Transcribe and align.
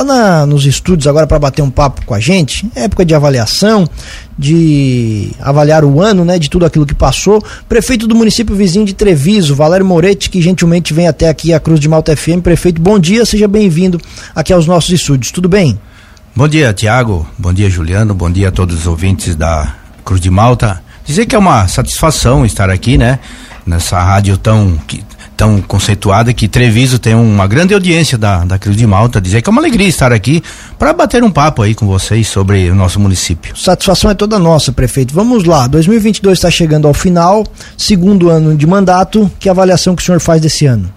está 0.00 0.46
nos 0.46 0.64
estúdios 0.64 1.06
agora 1.06 1.26
para 1.26 1.38
bater 1.38 1.60
um 1.60 1.70
papo 1.70 2.04
com 2.06 2.14
a 2.14 2.20
gente, 2.20 2.66
época 2.74 3.04
de 3.04 3.14
avaliação, 3.14 3.88
de 4.38 5.30
avaliar 5.38 5.84
o 5.84 6.00
ano, 6.00 6.24
né, 6.24 6.38
de 6.38 6.48
tudo 6.48 6.64
aquilo 6.64 6.86
que 6.86 6.94
passou. 6.94 7.44
Prefeito 7.68 8.06
do 8.06 8.14
município 8.14 8.56
vizinho 8.56 8.86
de 8.86 8.94
Treviso, 8.94 9.54
Valério 9.54 9.84
Moretti, 9.84 10.30
que 10.30 10.40
gentilmente 10.40 10.94
vem 10.94 11.06
até 11.06 11.28
aqui 11.28 11.52
a 11.52 11.60
Cruz 11.60 11.78
de 11.78 11.88
Malta 11.88 12.16
FM. 12.16 12.40
Prefeito, 12.42 12.80
bom 12.80 12.98
dia, 12.98 13.26
seja 13.26 13.46
bem-vindo 13.46 14.00
aqui 14.34 14.52
aos 14.52 14.66
nossos 14.66 14.90
estúdios. 14.90 15.30
Tudo 15.30 15.48
bem? 15.48 15.78
Bom 16.34 16.48
dia, 16.48 16.72
Tiago. 16.72 17.26
Bom 17.36 17.52
dia, 17.52 17.68
Juliano. 17.68 18.14
Bom 18.14 18.30
dia 18.30 18.48
a 18.48 18.52
todos 18.52 18.74
os 18.74 18.86
ouvintes 18.86 19.36
da 19.36 19.74
Cruz 20.02 20.20
de 20.20 20.30
Malta. 20.30 20.82
Dizer 21.04 21.26
que 21.26 21.36
é 21.36 21.38
uma 21.38 21.68
satisfação 21.68 22.46
estar 22.46 22.70
aqui, 22.70 22.96
né? 22.96 23.18
Nessa 23.66 24.00
rádio 24.02 24.38
tão 24.38 24.78
tão 25.42 25.60
conceituada 25.60 26.32
que 26.32 26.46
Treviso 26.46 27.00
tem 27.00 27.16
uma 27.16 27.48
grande 27.48 27.74
audiência 27.74 28.16
da, 28.16 28.44
da 28.44 28.60
Cruz 28.60 28.76
de 28.76 28.86
Malta. 28.86 29.20
Dizer 29.20 29.42
que 29.42 29.50
é 29.50 29.50
uma 29.50 29.60
alegria 29.60 29.88
estar 29.88 30.12
aqui 30.12 30.40
para 30.78 30.92
bater 30.92 31.24
um 31.24 31.32
papo 31.32 31.62
aí 31.62 31.74
com 31.74 31.84
vocês 31.84 32.28
sobre 32.28 32.70
o 32.70 32.76
nosso 32.76 33.00
município. 33.00 33.56
Satisfação 33.56 34.08
é 34.08 34.14
toda 34.14 34.38
nossa, 34.38 34.70
prefeito. 34.70 35.12
Vamos 35.12 35.42
lá, 35.42 35.66
2022 35.66 36.38
está 36.38 36.48
chegando 36.48 36.86
ao 36.86 36.94
final, 36.94 37.44
segundo 37.76 38.30
ano 38.30 38.56
de 38.56 38.68
mandato. 38.68 39.28
Que 39.40 39.48
avaliação 39.48 39.96
que 39.96 40.02
o 40.02 40.06
senhor 40.06 40.20
faz 40.20 40.40
desse 40.40 40.64
ano? 40.64 40.88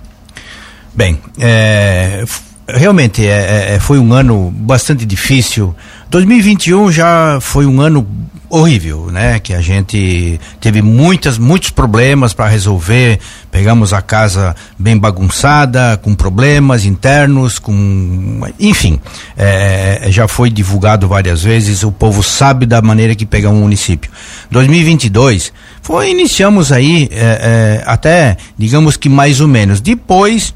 Bem, 0.94 1.20
é, 1.40 2.24
realmente 2.68 3.26
é, 3.26 3.74
é, 3.74 3.80
foi 3.80 3.98
um 3.98 4.14
ano 4.14 4.54
bastante 4.56 5.08
difícil. 5.08 5.76
2021 6.12 6.92
já 6.92 7.40
foi 7.42 7.66
um 7.66 7.82
ano 7.82 8.08
horrível, 8.56 9.10
né? 9.12 9.40
Que 9.40 9.54
a 9.54 9.62
gente 9.62 10.40
teve 10.62 10.82
muitas, 10.82 11.38
muitos 11.38 11.70
problemas 11.70 12.34
para 12.34 12.48
resolver. 12.48 13.20
Pegamos 13.52 13.94
a 13.94 14.02
casa 14.02 14.56
bem 14.80 14.98
bagunçada, 14.98 15.98
com 16.02 16.16
problemas 16.16 16.86
internos, 16.86 17.60
com, 17.60 18.42
enfim, 18.60 19.00
é, 19.38 20.08
já 20.10 20.28
foi 20.28 20.50
divulgado 20.50 21.08
várias 21.08 21.44
vezes. 21.44 21.84
O 21.84 21.92
povo 21.92 22.24
sabe 22.24 22.66
da 22.66 22.82
maneira 22.82 23.14
que 23.14 23.26
pegar 23.26 23.50
um 23.50 23.62
município. 23.62 24.10
2022 24.52 25.52
foi 25.82 26.10
iniciamos 26.10 26.72
aí 26.72 27.10
é, 27.12 27.82
é, 27.82 27.84
até, 27.86 28.38
digamos 28.58 28.96
que 28.96 29.10
mais 29.10 29.42
ou 29.42 29.48
menos. 29.48 29.82
Depois 29.82 30.54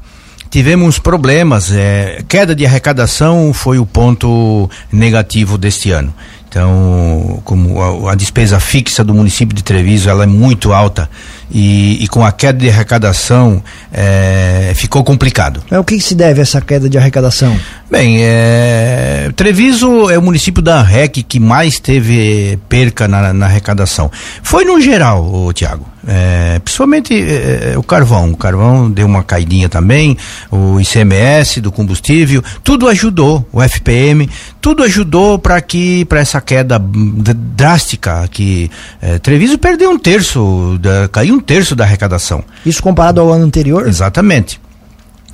tivemos 0.50 0.98
problemas. 0.98 1.70
É, 1.72 2.22
queda 2.28 2.54
de 2.54 2.66
arrecadação 2.66 3.52
foi 3.54 3.78
o 3.78 3.86
ponto 3.86 4.68
negativo 4.92 5.56
deste 5.56 5.90
ano. 5.92 6.12
Então, 6.50 7.40
como 7.44 7.80
a, 7.80 8.10
a, 8.10 8.14
despesa 8.16 8.58
fixa 8.58 9.04
do 9.04 9.14
município 9.14 9.54
de 9.54 9.62
Treviso 9.62 10.10
ela 10.10 10.24
é 10.24 10.26
muito 10.26 10.72
alta 10.72 11.08
e, 11.48 12.02
e 12.02 12.08
com 12.08 12.24
a 12.26 12.32
queda 12.32 12.58
de 12.58 12.68
arrecadação 12.68 13.62
é, 13.92 14.72
ficou 14.74 15.04
complicado. 15.04 15.62
É 15.70 15.78
o 15.78 15.84
que, 15.84 15.96
que, 15.96 16.02
se 16.02 16.12
deve 16.12 16.40
a 16.40 16.42
essa 16.42 16.60
queda 16.60 16.90
de 16.90 16.98
arrecadação? 16.98 17.56
Bem, 17.90 18.18
é, 18.22 19.32
Treviso 19.34 20.08
é 20.08 20.16
o 20.16 20.22
município 20.22 20.62
da 20.62 20.80
REC 20.80 21.24
que 21.24 21.40
mais 21.40 21.80
teve 21.80 22.56
perca 22.68 23.08
na, 23.08 23.32
na 23.32 23.46
arrecadação. 23.46 24.08
Foi 24.44 24.64
no 24.64 24.80
geral, 24.80 25.52
Tiago. 25.52 25.84
É, 26.06 26.60
principalmente 26.60 27.12
é, 27.12 27.72
é, 27.72 27.78
o 27.78 27.82
carvão. 27.82 28.30
O 28.30 28.36
carvão 28.36 28.88
deu 28.88 29.06
uma 29.06 29.24
caidinha 29.24 29.68
também, 29.68 30.16
o 30.52 30.80
ICMS 30.80 31.60
do 31.60 31.72
combustível, 31.72 32.44
tudo 32.62 32.86
ajudou, 32.86 33.44
o 33.52 33.60
FPM, 33.60 34.30
tudo 34.60 34.84
ajudou 34.84 35.36
para 35.36 35.60
que 35.60 36.04
para 36.04 36.20
essa 36.20 36.40
queda 36.40 36.80
drástica 36.80 38.28
que 38.28 38.70
é, 39.02 39.18
Treviso 39.18 39.58
perdeu 39.58 39.90
um 39.90 39.98
terço, 39.98 40.78
da, 40.80 41.08
caiu 41.08 41.34
um 41.34 41.40
terço 41.40 41.74
da 41.74 41.82
arrecadação. 41.82 42.44
Isso 42.64 42.80
comparado 42.80 43.20
ao 43.20 43.32
ano 43.32 43.44
anterior? 43.44 43.88
Exatamente. 43.88 44.60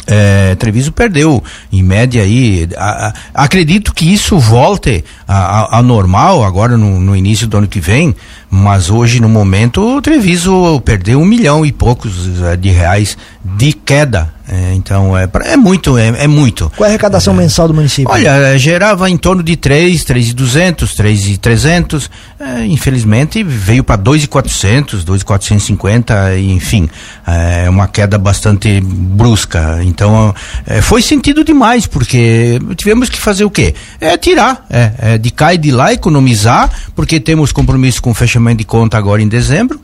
É, 0.07 0.55
Treviso 0.55 0.93
perdeu 0.93 1.43
em 1.73 1.83
média 1.83 2.23
aí. 2.23 2.69
A, 2.77 3.09
a, 3.09 3.45
acredito 3.45 3.93
que 3.93 4.13
isso 4.13 4.39
volte 4.39 5.05
a, 5.27 5.83
normal 5.83 6.45
agora 6.45 6.77
no, 6.77 7.01
no, 7.01 7.17
início 7.17 7.47
do 7.47 7.57
ano 7.57 7.67
que 7.69 7.81
vem, 7.81 8.15
mas 8.49 8.91
hoje 8.91 9.21
no 9.21 9.29
momento 9.29 9.81
o 9.81 10.01
Treviso 10.01 10.81
perdeu 10.85 11.21
um 11.21 11.25
milhão 11.25 11.67
e 11.67 11.73
poucos 11.73 12.43
é, 12.43 12.57
de 12.57 12.71
reais 12.71 13.17
de 13.45 13.73
queda 13.73 14.36
é, 14.49 14.75
então 14.75 15.17
é, 15.17 15.29
é 15.45 15.57
muito, 15.57 15.99
é, 15.99 16.07
é, 16.07 16.27
muito. 16.29 16.71
Qual 16.77 16.85
é 16.85 16.89
a 16.89 16.91
arrecadação 16.91 17.35
é, 17.35 17.39
mensal 17.39 17.67
do 17.67 17.75
município? 17.75 18.11
Olha, 18.11 18.29
é, 18.29 18.59
gerava 18.59 19.11
em 19.11 19.17
torno 19.17 19.43
de 19.43 19.57
3, 19.57 20.05
3,200, 20.05 20.95
3,300. 20.95 22.11
É, 22.39 22.65
infelizmente 22.65 23.43
veio 23.43 23.83
para 23.83 23.97
2,400, 23.97 25.03
2,450, 25.03 26.39
enfim, 26.39 26.89
é 27.27 27.69
uma 27.69 27.89
queda 27.89 28.17
bastante 28.19 28.81
brusca. 28.81 29.81
Então 29.83 30.33
é, 30.65 30.81
foi 30.81 31.03
sentido 31.03 31.43
demais, 31.43 31.87
porque 31.87 32.61
tivemos 32.77 33.09
que 33.09 33.19
fazer 33.19 33.45
o 33.45 33.51
quê? 33.51 33.75
É 34.01 34.17
tirar, 34.17 34.65
é, 34.71 34.93
é 34.99 35.19
de 35.19 35.31
cá 35.33 35.55
e 35.55 35.59
de 35.59 35.73
lá, 35.73 35.93
economizar, 35.93 36.71
porque 36.95 37.19
temos 37.19 37.51
compromisso 37.51 38.01
com 38.01 38.11
o 38.11 38.15
fechamento 38.15 38.59
de 38.59 38.65
conta 38.65 38.97
agora 38.97 39.21
em 39.21 39.29
dezembro. 39.29 39.81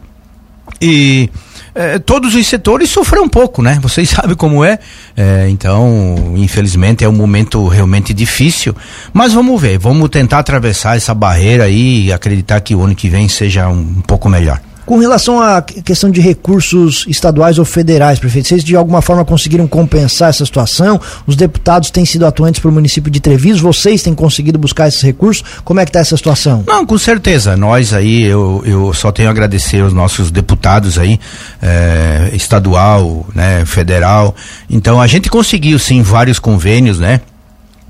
E 0.81 1.29
é, 1.75 1.99
todos 1.99 2.35
os 2.35 2.47
setores 2.47 2.91
sofreram 2.91 3.25
um 3.25 3.29
pouco, 3.29 3.63
né? 3.63 3.79
Vocês 3.83 4.09
sabem 4.11 4.37
como 4.37 4.65
é. 4.65 4.79
é. 5.17 5.49
Então, 5.49 6.35
infelizmente, 6.37 7.05
é 7.05 7.09
um 7.09 7.13
momento 7.13 7.67
realmente 7.69 8.13
difícil. 8.13 8.75
Mas 9.13 9.33
vamos 9.33 9.61
ver, 9.61 9.79
vamos 9.79 10.09
tentar 10.11 10.39
atravessar 10.39 10.97
essa 10.97 11.15
barreira 11.15 11.65
aí 11.65 12.07
e 12.07 12.13
acreditar 12.13 12.61
que 12.61 12.75
o 12.75 12.83
ano 12.83 12.95
que 12.95 13.09
vem 13.09 13.29
seja 13.29 13.69
um, 13.69 13.79
um 13.79 14.03
pouco 14.03 14.29
melhor. 14.29 14.61
Com 14.85 14.99
relação 14.99 15.41
à 15.41 15.63
questão 15.63 16.11
de 16.11 16.21
recursos 16.21 17.05
estaduais 17.09 17.59
ou 17.59 17.65
federais, 17.65 18.19
prefeito, 18.19 18.49
vocês 18.49 18.65
de 18.65 18.75
alguma 18.75 19.01
forma 19.01 19.25
conseguiram 19.25 19.67
compensar 19.69 20.31
essa 20.31 20.45
situação? 20.45 21.01
Os 21.27 21.37
deputados 21.37 21.91
têm 21.91 22.05
sido 22.05 22.27
atuantes 22.27 22.61
para 22.61 22.69
o 22.69 22.73
município 22.73 23.11
de 23.11 23.21
Treviso, 23.21 23.63
vocês 23.63 24.03
têm 24.03 24.15
conseguido 24.15 24.59
buscar 24.59 24.89
esses 24.89 25.01
recursos? 25.01 25.45
Como 25.65 25.79
é 25.79 25.85
que 25.85 25.91
está 25.91 26.01
essa 26.01 26.17
situação? 26.17 26.65
Não, 26.67 26.85
com 26.85 26.99
certeza. 26.99 27.57
Nós 27.57 27.95
aí, 27.95 28.23
eu, 28.23 28.63
eu 28.67 28.93
só 28.93 29.13
tenho 29.13 29.29
a 29.29 29.31
agradecer 29.31 29.81
aos 29.81 29.93
nossos 29.93 30.31
deputados 30.31 30.99
aí, 30.99 31.19
eh, 31.63 32.31
estadual, 32.33 33.27
né, 33.35 33.65
federal. 33.65 34.35
Então 34.69 35.01
a 35.01 35.07
gente 35.07 35.31
conseguiu 35.31 35.79
sim 35.79 36.03
vários 36.03 36.39
convênios, 36.39 36.99
né? 36.99 37.21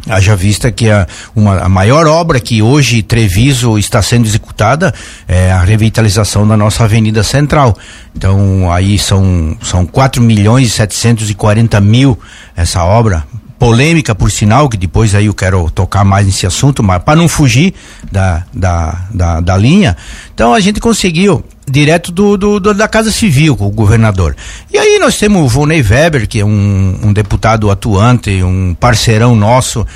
Haja 0.08 0.34
vista 0.34 0.72
que 0.72 0.90
a, 0.90 1.06
uma, 1.34 1.60
a 1.60 1.68
maior 1.68 2.06
obra 2.08 2.40
que 2.40 2.60
hoje 2.60 3.02
Treviso 3.02 3.78
está 3.78 4.02
sendo 4.02 4.26
executada 4.26 4.92
é 5.28 5.52
a 5.52 5.60
revitalização 5.60 6.46
da 6.46 6.56
nossa 6.56 6.84
Avenida 6.84 7.22
Central. 7.22 7.76
Então 8.16 8.70
aí 8.72 8.98
são, 8.98 9.56
são 9.62 9.86
4 9.86 10.20
milhões 10.20 10.68
e 10.68 10.70
740 10.70 11.80
mil 11.80 12.18
essa 12.56 12.84
obra. 12.84 13.24
Polêmica, 13.60 14.12
por 14.12 14.28
sinal, 14.28 14.68
que 14.68 14.76
depois 14.76 15.14
aí 15.14 15.26
eu 15.26 15.34
quero 15.34 15.70
tocar 15.70 16.04
mais 16.04 16.26
nesse 16.26 16.44
assunto, 16.44 16.82
mas 16.82 17.00
para 17.00 17.14
não 17.14 17.28
fugir 17.28 17.72
da, 18.10 18.42
da, 18.52 19.06
da, 19.14 19.40
da 19.40 19.56
linha. 19.56 19.96
Então 20.34 20.52
a 20.52 20.58
gente 20.58 20.80
conseguiu 20.80 21.44
direto 21.66 22.10
do, 22.10 22.36
do, 22.36 22.60
do, 22.60 22.74
da 22.74 22.88
Casa 22.88 23.10
Civil, 23.10 23.56
o 23.58 23.70
governador. 23.70 24.36
E 24.72 24.78
aí 24.78 24.98
nós 24.98 25.16
temos 25.18 25.42
o 25.42 25.48
Volney 25.48 25.82
Weber, 25.82 26.28
que 26.28 26.40
é 26.40 26.44
um, 26.44 26.98
um 27.02 27.12
deputado 27.12 27.70
atuante, 27.70 28.42
um 28.42 28.74
parceirão 28.74 29.34
nosso, 29.36 29.86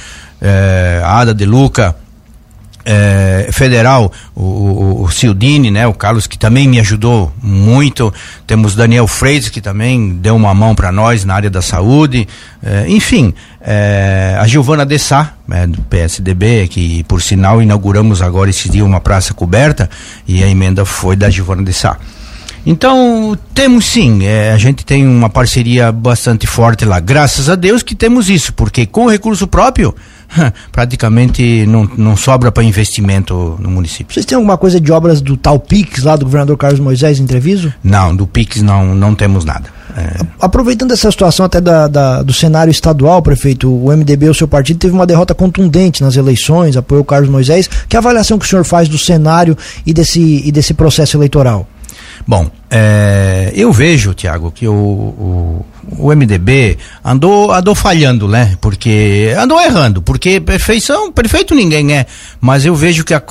é, 0.41 1.03
Ada 1.05 1.35
de 1.35 1.45
Luca, 1.45 1.97
é, 2.89 3.49
federal, 3.53 4.13
o, 4.33 4.43
o, 4.43 5.03
o 5.03 5.11
Cildini, 5.11 5.73
né, 5.73 5.89
o 5.89 5.93
Carlos 5.93 6.29
que 6.29 6.39
também 6.39 6.69
me 6.69 6.79
ajudou 6.79 7.33
muito. 7.43 8.15
Temos 8.47 8.77
Daniel 8.77 9.09
Freitas 9.09 9.49
que 9.49 9.61
também 9.61 10.11
deu 10.11 10.37
uma 10.37 10.55
mão 10.55 10.73
para 10.73 10.93
nós 10.93 11.25
na 11.25 11.35
área 11.35 11.51
da 11.51 11.61
saúde. 11.61 12.29
É, 12.63 12.87
enfim, 12.89 13.35
é, 13.69 14.37
a 14.39 14.47
Giovana 14.47 14.87
Dessá, 14.87 15.33
né, 15.47 15.67
do 15.67 15.83
PSDB, 15.83 16.69
que 16.69 17.03
por 17.05 17.21
sinal 17.21 17.61
inauguramos 17.61 18.23
agora 18.23 18.49
esse 18.49 18.69
dia 18.69 18.85
uma 18.85 19.01
praça 19.01 19.35
coberta 19.35 19.91
e 20.25 20.45
a 20.45 20.47
emenda 20.47 20.85
foi 20.85 21.17
da 21.17 21.29
Giovana 21.29 21.65
Dessá. 21.65 21.99
Então, 22.65 23.37
temos 23.53 23.87
sim, 23.87 24.25
é, 24.25 24.53
a 24.53 24.59
gente 24.59 24.85
tem 24.85 25.07
uma 25.07 25.29
parceria 25.29 25.91
bastante 25.91 26.47
forte 26.47 26.85
lá. 26.85 27.01
Graças 27.01 27.49
a 27.51 27.57
Deus 27.57 27.83
que 27.83 27.95
temos 27.95 28.31
isso, 28.31 28.53
porque 28.53 28.87
com 28.87 29.09
recurso 29.09 29.49
próprio, 29.49 29.95
praticamente 30.73 31.67
não, 31.67 31.89
não 31.97 32.17
sobra 32.17 32.51
para 32.51 32.63
investimento 32.63 33.57
no 33.59 33.71
município. 33.71 34.13
Vocês 34.13 34.27
têm 34.27 34.37
alguma 34.37 34.57
coisa 34.57 34.81
de 34.81 34.93
obras 34.93 35.21
do 35.21 35.37
tal 35.37 35.59
PIX 35.59 36.03
lá 36.05 36.17
do 36.17 36.25
governador 36.25 36.57
Carlos 36.57 36.81
Moisés 36.81 37.19
em 37.19 37.27
Treviso? 37.27 37.73
Não, 37.83 38.15
do 38.15 38.27
PIX 38.27 38.63
não, 38.63 38.95
não 38.95 39.15
temos 39.15 39.45
nada. 39.45 39.77
É. 39.97 40.27
Aproveitando 40.39 40.93
essa 40.93 41.11
situação 41.11 41.47
até 41.47 41.59
da, 41.59 41.89
da, 41.89 42.23
do 42.23 42.33
cenário 42.33 42.71
estadual, 42.71 43.23
prefeito, 43.23 43.73
o 43.73 43.91
MDB, 43.91 44.29
o 44.29 44.35
seu 44.35 44.47
partido, 44.47 44.79
teve 44.79 44.93
uma 44.93 45.07
derrota 45.07 45.35
contundente 45.35 46.03
nas 46.03 46.17
eleições, 46.17 46.77
apoiou 46.77 47.03
o 47.03 47.07
Carlos 47.07 47.31
Moisés. 47.31 47.69
Que 47.89 47.97
avaliação 47.97 48.39
que 48.39 48.45
o 48.45 48.49
senhor 48.49 48.65
faz 48.65 48.89
do 48.89 48.99
cenário 48.99 49.57
e 49.87 49.95
desse, 49.95 50.43
e 50.45 50.53
desse 50.53 50.75
processo 50.75 51.17
eleitoral? 51.17 51.67
Bom, 52.27 52.51
é, 52.69 53.53
eu 53.55 53.73
vejo, 53.73 54.13
Tiago, 54.13 54.51
que 54.51 54.67
o, 54.67 54.75
o, 54.75 55.67
o, 55.99 56.15
MDB 56.15 56.77
andou, 57.05 57.53
andou 57.53 57.77
falhando, 57.77 58.27
né? 58.27 58.57
Porque 58.61 59.33
andou 59.39 59.61
errando, 59.61 60.03
porque 60.03 60.41
perfeição, 60.41 61.13
perfeito 61.13 61.55
ninguém 61.55 61.93
é, 61.93 62.07
mas 62.41 62.67
eu 62.67 62.75
vejo 62.75 63.05
que 63.05 63.15
a, 63.15 63.23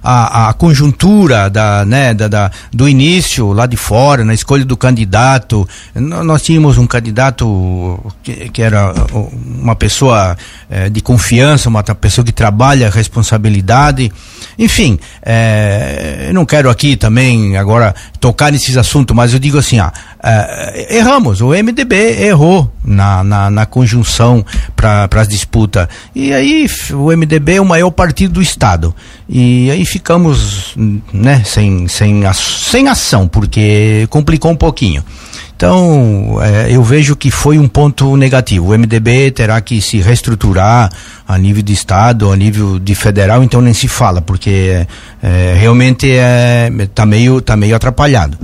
a, 0.00 0.48
a 0.48 0.52
conjuntura 0.52 1.50
da, 1.50 1.84
né, 1.84 2.14
da, 2.14 2.28
da, 2.28 2.50
do 2.72 2.88
início 2.88 3.52
lá 3.52 3.66
de 3.66 3.76
fora, 3.76 4.24
na 4.24 4.32
escolha 4.32 4.64
do 4.64 4.76
candidato, 4.76 5.68
nós 5.94 6.42
tínhamos 6.42 6.78
um 6.78 6.86
candidato 6.86 7.98
que, 8.22 8.48
que 8.50 8.62
era 8.62 8.94
uma 9.12 9.74
pessoa 9.74 10.36
é, 10.70 10.88
de 10.88 11.00
confiança, 11.00 11.68
uma 11.68 11.82
pessoa 11.82 12.24
que 12.24 12.32
trabalha 12.32 12.88
responsabilidade, 12.90 14.12
enfim, 14.56 15.00
é, 15.20 16.26
eu 16.28 16.34
não 16.34 16.46
quero 16.46 16.70
aqui 16.70 16.96
também 16.96 17.56
agora 17.56 17.92
tocar 18.20 18.52
nesses 18.52 18.76
assunto, 18.84 19.14
mas 19.14 19.32
eu 19.32 19.38
digo 19.38 19.58
assim, 19.58 19.78
ah, 19.78 19.92
é, 20.22 20.96
erramos, 20.98 21.40
o 21.40 21.48
MDB 21.48 22.22
errou 22.22 22.70
na, 22.84 23.24
na, 23.24 23.50
na 23.50 23.66
conjunção 23.66 24.44
para 24.76 25.08
as 25.16 25.28
disputas. 25.28 25.88
E 26.14 26.32
aí 26.32 26.66
o 26.92 27.10
MDB 27.16 27.54
é 27.54 27.60
o 27.60 27.64
maior 27.64 27.90
partido 27.90 28.34
do 28.34 28.42
Estado. 28.42 28.94
E 29.28 29.70
aí 29.70 29.84
ficamos 29.84 30.74
né, 31.12 31.42
sem, 31.44 31.88
sem, 31.88 32.22
sem 32.32 32.88
ação, 32.88 33.26
porque 33.26 34.06
complicou 34.10 34.50
um 34.50 34.56
pouquinho. 34.56 35.02
Então, 35.56 36.38
é, 36.42 36.74
eu 36.74 36.82
vejo 36.82 37.14
que 37.14 37.30
foi 37.30 37.58
um 37.58 37.68
ponto 37.68 38.16
negativo. 38.16 38.72
O 38.72 38.78
MDB 38.78 39.30
terá 39.30 39.60
que 39.60 39.80
se 39.80 39.98
reestruturar 39.98 40.90
a 41.26 41.38
nível 41.38 41.62
de 41.62 41.72
Estado, 41.72 42.30
a 42.30 42.36
nível 42.36 42.78
de 42.78 42.94
federal, 42.94 43.42
então 43.42 43.60
nem 43.60 43.72
se 43.72 43.86
fala, 43.86 44.20
porque 44.20 44.86
é, 45.22 45.54
realmente 45.56 46.10
é, 46.10 46.70
tá, 46.94 47.06
meio, 47.06 47.40
tá 47.40 47.56
meio 47.56 47.76
atrapalhado. 47.76 48.36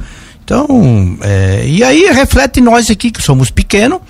Então, 0.50 1.16
é, 1.20 1.62
e 1.64 1.84
aí 1.84 2.10
reflete 2.12 2.60
nós 2.60 2.90
aqui 2.90 3.12
que 3.12 3.22
somos 3.22 3.52
pequenos, 3.52 4.00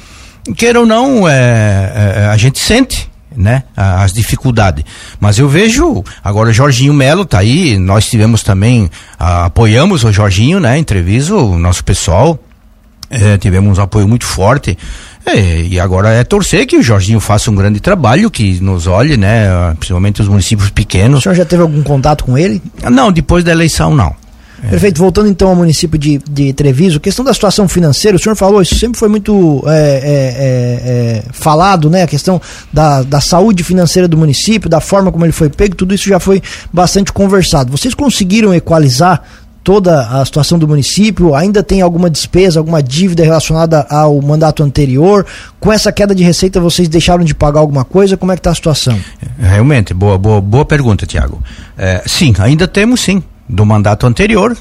queira 0.56 0.81
ou 0.81 0.87
não, 0.87 1.28
é, 1.28 1.92
é, 1.94 2.26
a 2.32 2.37
gente 2.38 2.58
sente 2.58 3.10
né, 3.37 3.64
as 3.76 4.10
dificuldades. 4.14 4.82
Mas 5.20 5.38
eu 5.38 5.46
vejo, 5.50 6.02
agora 6.25 6.50
Jorginho 6.50 6.94
Melo 6.94 7.26
tá 7.26 7.40
aí, 7.40 7.76
nós 7.76 8.08
tivemos 8.08 8.42
também, 8.42 8.90
a, 9.19 9.44
apoiamos 9.44 10.02
o 10.02 10.10
Jorginho, 10.10 10.58
né, 10.58 10.78
entrevista 10.78 11.34
o 11.34 11.58
nosso 11.58 11.84
pessoal, 11.84 12.38
é, 13.10 13.37
tivemos 13.37 13.76
um 13.76 13.82
apoio 13.82 14.08
muito 14.08 14.25
forte. 14.25 14.78
É, 15.26 15.60
e 15.60 15.78
agora 15.78 16.08
é 16.08 16.25
torcer 16.25 16.66
que 16.66 16.78
o 16.78 16.82
Jorginho 16.82 17.20
faça 17.20 17.50
um 17.50 17.54
grande 17.54 17.81
trabalho, 17.81 18.31
que 18.31 18.58
nos 18.62 18.87
olhe, 18.87 19.19
né? 19.19 19.75
Principalmente 19.78 20.22
os 20.22 20.28
municípios 20.28 20.70
pequenos. 20.70 21.19
O 21.19 21.22
senhor 21.22 21.34
já 21.34 21.44
teve 21.44 21.60
algum 21.60 21.82
contato 21.82 22.25
com 22.25 22.38
ele? 22.38 22.62
Não, 22.90 23.12
depois 23.12 23.44
da 23.44 23.52
eleição 23.52 23.94
não. 23.94 24.14
É. 24.62 24.68
Perfeito, 24.68 24.98
voltando 24.98 25.28
então 25.28 25.48
ao 25.48 25.56
município 25.56 25.98
de, 25.98 26.18
de 26.30 26.52
Treviso, 26.52 27.00
questão 27.00 27.24
da 27.24 27.32
situação 27.32 27.68
financeira, 27.68 28.16
o 28.16 28.20
senhor 28.20 28.36
falou, 28.36 28.60
isso 28.60 28.74
sempre 28.74 28.98
foi 28.98 29.08
muito 29.08 29.62
é, 29.66 29.70
é, 29.70 29.74
é, 29.74 31.18
é, 31.18 31.22
falado, 31.32 31.88
né? 31.88 32.02
A 32.02 32.06
questão 32.06 32.40
da, 32.72 33.02
da 33.02 33.20
saúde 33.20 33.64
financeira 33.64 34.06
do 34.06 34.16
município, 34.16 34.68
da 34.68 34.80
forma 34.80 35.10
como 35.10 35.24
ele 35.24 35.32
foi 35.32 35.48
pego, 35.48 35.74
tudo 35.74 35.94
isso 35.94 36.08
já 36.08 36.20
foi 36.20 36.42
bastante 36.72 37.12
conversado. 37.12 37.70
Vocês 37.70 37.94
conseguiram 37.94 38.52
equalizar 38.52 39.22
toda 39.62 40.08
a 40.08 40.24
situação 40.24 40.58
do 40.58 40.66
município? 40.66 41.34
Ainda 41.34 41.62
tem 41.62 41.80
alguma 41.80 42.10
despesa, 42.10 42.60
alguma 42.60 42.82
dívida 42.82 43.22
relacionada 43.22 43.86
ao 43.88 44.20
mandato 44.20 44.62
anterior? 44.62 45.26
Com 45.58 45.72
essa 45.72 45.92
queda 45.92 46.14
de 46.14 46.22
receita, 46.22 46.60
vocês 46.60 46.88
deixaram 46.88 47.24
de 47.24 47.34
pagar 47.34 47.60
alguma 47.60 47.84
coisa? 47.84 48.16
Como 48.16 48.32
é 48.32 48.36
que 48.36 48.40
está 48.40 48.50
a 48.50 48.54
situação? 48.54 48.98
Realmente, 49.38 49.94
boa, 49.94 50.18
boa, 50.18 50.40
boa 50.40 50.64
pergunta, 50.64 51.06
Tiago. 51.06 51.42
É, 51.76 52.02
sim, 52.06 52.34
ainda 52.38 52.66
temos 52.66 53.00
sim, 53.00 53.22
do 53.50 53.67
mandato 53.67 54.06
anterior. 54.06 54.56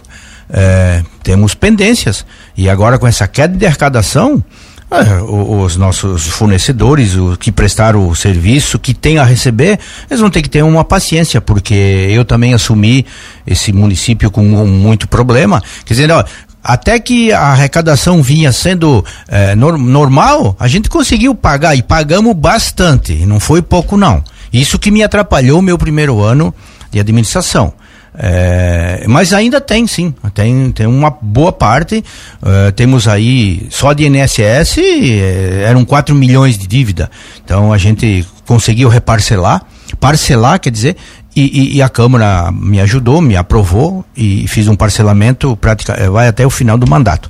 É, 0.49 1.03
temos 1.21 1.53
pendências. 1.53 2.25
E 2.57 2.69
agora 2.69 2.97
com 2.97 3.07
essa 3.07 3.27
queda 3.27 3.55
de 3.55 3.65
arrecadação, 3.65 4.43
é, 4.91 5.21
os 5.21 5.75
nossos 5.77 6.27
fornecedores, 6.27 7.13
os 7.13 7.37
que 7.37 7.51
prestaram 7.51 8.09
o 8.09 8.15
serviço, 8.15 8.79
que 8.79 8.93
tem 8.93 9.19
a 9.19 9.23
receber, 9.23 9.79
eles 10.09 10.19
vão 10.19 10.31
ter 10.31 10.41
que 10.41 10.49
ter 10.49 10.63
uma 10.63 10.83
paciência, 10.83 11.39
porque 11.39 11.75
eu 12.09 12.25
também 12.25 12.55
assumi 12.55 13.05
esse 13.45 13.71
município 13.71 14.31
com 14.31 14.43
muito 14.43 15.07
problema. 15.07 15.61
Quer 15.85 15.93
dizer, 15.93 16.11
ó, 16.11 16.23
até 16.63 16.99
que 16.99 17.31
a 17.31 17.41
arrecadação 17.41 18.21
vinha 18.23 18.51
sendo 18.51 19.05
é, 19.27 19.55
normal, 19.55 20.55
a 20.59 20.67
gente 20.67 20.89
conseguiu 20.89 21.35
pagar 21.35 21.75
e 21.75 21.83
pagamos 21.83 22.35
bastante, 22.35 23.13
não 23.27 23.39
foi 23.39 23.61
pouco 23.61 23.95
não. 23.95 24.23
Isso 24.51 24.79
que 24.79 24.89
me 24.89 25.03
atrapalhou 25.03 25.59
o 25.59 25.61
meu 25.63 25.77
primeiro 25.77 26.19
ano 26.21 26.53
de 26.91 26.99
administração. 26.99 27.73
É, 28.17 29.03
mas 29.07 29.33
ainda 29.33 29.61
tem 29.61 29.85
sim, 29.87 30.13
tem, 30.33 30.71
tem 30.71 30.87
uma 30.87 31.09
boa 31.09 31.51
parte. 31.51 32.03
Uh, 32.41 32.71
temos 32.73 33.07
aí 33.07 33.67
só 33.69 33.93
de 33.93 34.05
INSS 34.05 34.77
é, 34.77 35.63
eram 35.65 35.85
4 35.85 36.13
milhões 36.15 36.57
de 36.57 36.67
dívida. 36.67 37.09
Então 37.43 37.71
a 37.71 37.77
gente 37.77 38.27
conseguiu 38.45 38.89
reparcelar, 38.89 39.63
parcelar, 39.99 40.59
quer 40.59 40.71
dizer, 40.71 40.97
e, 41.35 41.41
e, 41.41 41.77
e, 41.77 41.81
a 41.81 41.87
Câmara 41.87 42.51
me 42.51 42.81
ajudou, 42.81 43.21
me 43.21 43.37
aprovou 43.37 44.03
e 44.17 44.47
fiz 44.47 44.67
um 44.67 44.75
parcelamento 44.75 45.55
prática, 45.55 45.93
é, 45.93 46.09
vai 46.09 46.27
até 46.27 46.45
o 46.45 46.49
final 46.49 46.77
do 46.77 46.89
mandato. 46.89 47.29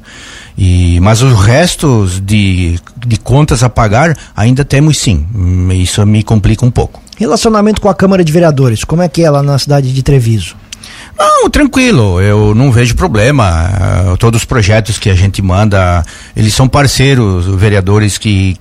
E, 0.58 1.00
mas 1.02 1.22
os 1.22 1.40
restos 1.40 2.20
de, 2.20 2.80
de 3.06 3.18
contas 3.20 3.64
a 3.64 3.70
pagar 3.70 4.18
ainda 4.36 4.66
temos 4.66 4.98
sim. 4.98 5.26
Isso 5.74 6.06
me 6.06 6.24
complica 6.24 6.66
um 6.66 6.72
pouco. 6.72 7.02
Relacionamento 7.18 7.82
com 7.82 7.90
a 7.90 7.94
Câmara 7.94 8.24
de 8.24 8.32
Vereadores, 8.32 8.84
como 8.84 9.02
é 9.02 9.10
que 9.10 9.24
é 9.24 9.30
lá 9.30 9.44
na 9.44 9.60
cidade 9.60 9.94
de 9.94 10.02
Treviso? 10.02 10.56
Não, 11.20 11.50
tranquilo, 11.50 12.22
eu 12.22 12.56
não 12.56 12.72
vejo 12.72 12.96
problema. 12.96 14.14
Uh, 14.14 14.18
todos 14.18 14.42
os 14.42 14.46
projetos 14.46 14.98
que 14.98 15.10
a 15.10 15.16
gente 15.16 15.42
manda, 15.42 16.04
eles 16.34 16.54
são 16.54 16.68
parceiros, 16.68 17.46
vereadores 17.46 18.18
que 18.18 18.58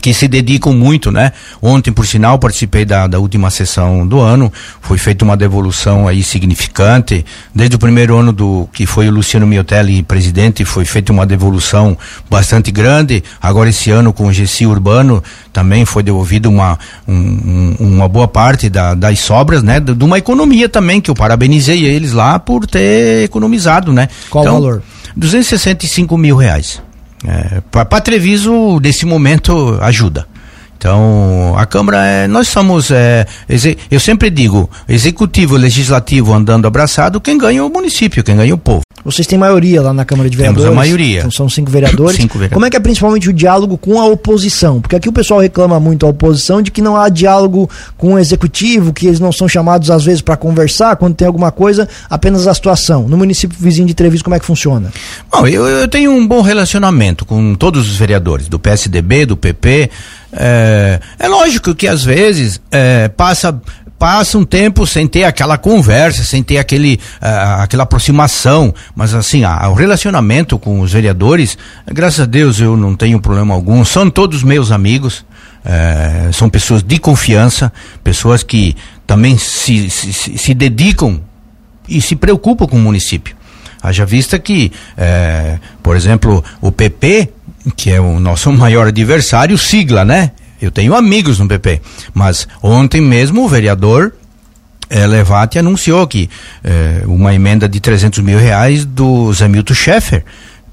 que 0.00 0.14
se 0.14 0.26
dedicam 0.26 0.72
muito, 0.72 1.10
né? 1.10 1.32
Ontem, 1.60 1.92
por 1.92 2.06
sinal, 2.06 2.38
participei 2.38 2.84
da, 2.84 3.06
da 3.06 3.18
última 3.18 3.50
sessão 3.50 4.06
do 4.06 4.20
ano, 4.20 4.52
foi 4.80 4.96
feita 4.96 5.24
uma 5.24 5.36
devolução 5.36 6.08
aí 6.08 6.22
significante, 6.22 7.24
desde 7.54 7.76
o 7.76 7.78
primeiro 7.78 8.16
ano 8.16 8.32
do 8.32 8.68
que 8.72 8.86
foi 8.86 9.08
o 9.08 9.12
Luciano 9.12 9.46
Miotelli 9.46 10.02
presidente, 10.02 10.64
foi 10.64 10.84
feita 10.84 11.12
uma 11.12 11.26
devolução 11.26 11.96
bastante 12.30 12.70
grande, 12.70 13.22
agora 13.40 13.68
esse 13.68 13.90
ano 13.90 14.12
com 14.12 14.26
o 14.26 14.32
GC 14.32 14.66
Urbano 14.66 15.22
também 15.52 15.84
foi 15.84 16.02
devolvido 16.02 16.48
uma, 16.48 16.78
um, 17.06 17.74
uma 17.78 18.08
boa 18.08 18.26
parte 18.26 18.70
da, 18.70 18.94
das 18.94 19.20
sobras, 19.20 19.62
né? 19.62 19.78
De, 19.78 19.94
de, 19.94 20.04
uma 20.04 20.18
economia 20.18 20.68
também, 20.68 21.00
que 21.00 21.10
eu 21.10 21.14
parabenizei 21.14 21.84
eles 21.84 22.12
lá 22.12 22.38
por 22.38 22.66
ter 22.66 23.24
economizado, 23.24 23.92
né? 23.92 24.08
Qual 24.30 24.44
então, 24.44 24.58
o 24.58 24.60
valor? 24.62 24.82
265 25.16 26.16
mil 26.16 26.36
reais. 26.36 26.80
É, 27.24 27.60
para 27.70 28.00
Treviso, 28.00 28.80
nesse 28.80 29.06
momento, 29.06 29.78
ajuda. 29.80 30.26
Então, 30.82 31.54
a 31.56 31.64
Câmara, 31.64 32.04
é, 32.04 32.26
nós 32.26 32.48
somos, 32.48 32.90
é, 32.90 33.24
eu 33.88 34.00
sempre 34.00 34.28
digo, 34.28 34.68
executivo 34.88 35.56
legislativo 35.56 36.34
andando 36.34 36.66
abraçado, 36.66 37.20
quem 37.20 37.38
ganha 37.38 37.60
é 37.60 37.62
o 37.62 37.70
município, 37.70 38.24
quem 38.24 38.34
ganha 38.34 38.50
é 38.50 38.54
o 38.54 38.58
povo. 38.58 38.82
Vocês 39.04 39.24
têm 39.24 39.38
maioria 39.38 39.80
lá 39.80 39.92
na 39.92 40.04
Câmara 40.04 40.28
de 40.28 40.36
Vereadores. 40.36 40.64
Temos 40.64 40.76
a 40.76 40.80
maioria. 40.80 41.18
Então 41.20 41.30
são 41.30 41.48
cinco 41.48 41.70
vereadores. 41.70 42.16
cinco 42.16 42.34
vereadores. 42.34 42.54
Como 42.54 42.66
é 42.66 42.70
que 42.70 42.76
é 42.76 42.80
principalmente 42.80 43.28
o 43.28 43.32
diálogo 43.32 43.78
com 43.78 44.00
a 44.00 44.06
oposição? 44.06 44.80
Porque 44.80 44.96
aqui 44.96 45.08
o 45.08 45.12
pessoal 45.12 45.38
reclama 45.38 45.78
muito 45.78 46.04
a 46.04 46.08
oposição 46.08 46.60
de 46.60 46.72
que 46.72 46.82
não 46.82 46.96
há 46.96 47.08
diálogo 47.08 47.70
com 47.96 48.14
o 48.14 48.18
executivo, 48.18 48.92
que 48.92 49.06
eles 49.06 49.20
não 49.20 49.30
são 49.30 49.48
chamados 49.48 49.88
às 49.88 50.04
vezes 50.04 50.20
para 50.20 50.36
conversar, 50.36 50.96
quando 50.96 51.14
tem 51.14 51.28
alguma 51.28 51.52
coisa, 51.52 51.88
apenas 52.10 52.48
a 52.48 52.54
situação. 52.54 53.06
No 53.08 53.16
município 53.16 53.56
vizinho 53.58 53.86
de 53.86 53.94
Treviso, 53.94 54.24
como 54.24 54.34
é 54.34 54.40
que 54.40 54.46
funciona? 54.46 54.92
Bom, 55.30 55.46
eu, 55.46 55.64
eu 55.64 55.86
tenho 55.86 56.10
um 56.10 56.26
bom 56.26 56.40
relacionamento 56.40 57.24
com 57.24 57.54
todos 57.54 57.88
os 57.88 57.96
vereadores, 57.96 58.48
do 58.48 58.58
PSDB, 58.58 59.26
do 59.26 59.36
PP. 59.36 59.90
É, 60.32 60.98
é 61.18 61.28
lógico 61.28 61.74
que 61.74 61.86
às 61.86 62.02
vezes 62.02 62.60
é, 62.70 63.08
passa 63.08 63.60
passa 63.98 64.36
um 64.36 64.44
tempo 64.44 64.84
sem 64.84 65.06
ter 65.06 65.22
aquela 65.22 65.56
conversa, 65.56 66.24
sem 66.24 66.42
ter 66.42 66.58
aquele, 66.58 66.98
uh, 67.22 67.62
aquela 67.62 67.84
aproximação, 67.84 68.74
mas 68.96 69.14
assim, 69.14 69.44
uh, 69.44 69.68
o 69.70 69.74
relacionamento 69.74 70.58
com 70.58 70.80
os 70.80 70.92
vereadores, 70.92 71.56
graças 71.86 72.18
a 72.18 72.24
Deus 72.24 72.58
eu 72.58 72.76
não 72.76 72.96
tenho 72.96 73.20
problema 73.20 73.54
algum, 73.54 73.84
são 73.84 74.10
todos 74.10 74.42
meus 74.42 74.72
amigos, 74.72 75.24
uh, 75.64 76.32
são 76.32 76.50
pessoas 76.50 76.82
de 76.82 76.98
confiança, 76.98 77.72
pessoas 78.02 78.42
que 78.42 78.74
também 79.06 79.38
se, 79.38 79.88
se, 79.88 80.36
se 80.36 80.52
dedicam 80.52 81.20
e 81.88 82.02
se 82.02 82.16
preocupam 82.16 82.66
com 82.66 82.78
o 82.78 82.80
município. 82.80 83.36
Haja 83.82 84.06
vista 84.06 84.38
que, 84.38 84.70
eh, 84.96 85.58
por 85.82 85.96
exemplo, 85.96 86.44
o 86.60 86.70
PP, 86.70 87.28
que 87.76 87.90
é 87.90 88.00
o 88.00 88.18
nosso 88.18 88.50
maior 88.52 88.88
adversário, 88.88 89.56
sigla, 89.58 90.04
né? 90.04 90.32
Eu 90.60 90.70
tenho 90.70 90.94
amigos 90.94 91.38
no 91.38 91.48
PP, 91.48 91.80
mas 92.14 92.46
ontem 92.62 93.00
mesmo 93.00 93.44
o 93.44 93.48
vereador 93.48 94.14
é, 94.88 95.06
Levati 95.06 95.58
anunciou 95.58 96.06
que 96.06 96.30
é, 96.62 97.02
uma 97.06 97.34
emenda 97.34 97.68
de 97.68 97.80
300 97.80 98.20
mil 98.20 98.38
reais 98.38 98.84
do 98.84 99.32
Zé 99.32 99.48
Milton 99.48 99.74
Schaeffer 99.74 100.24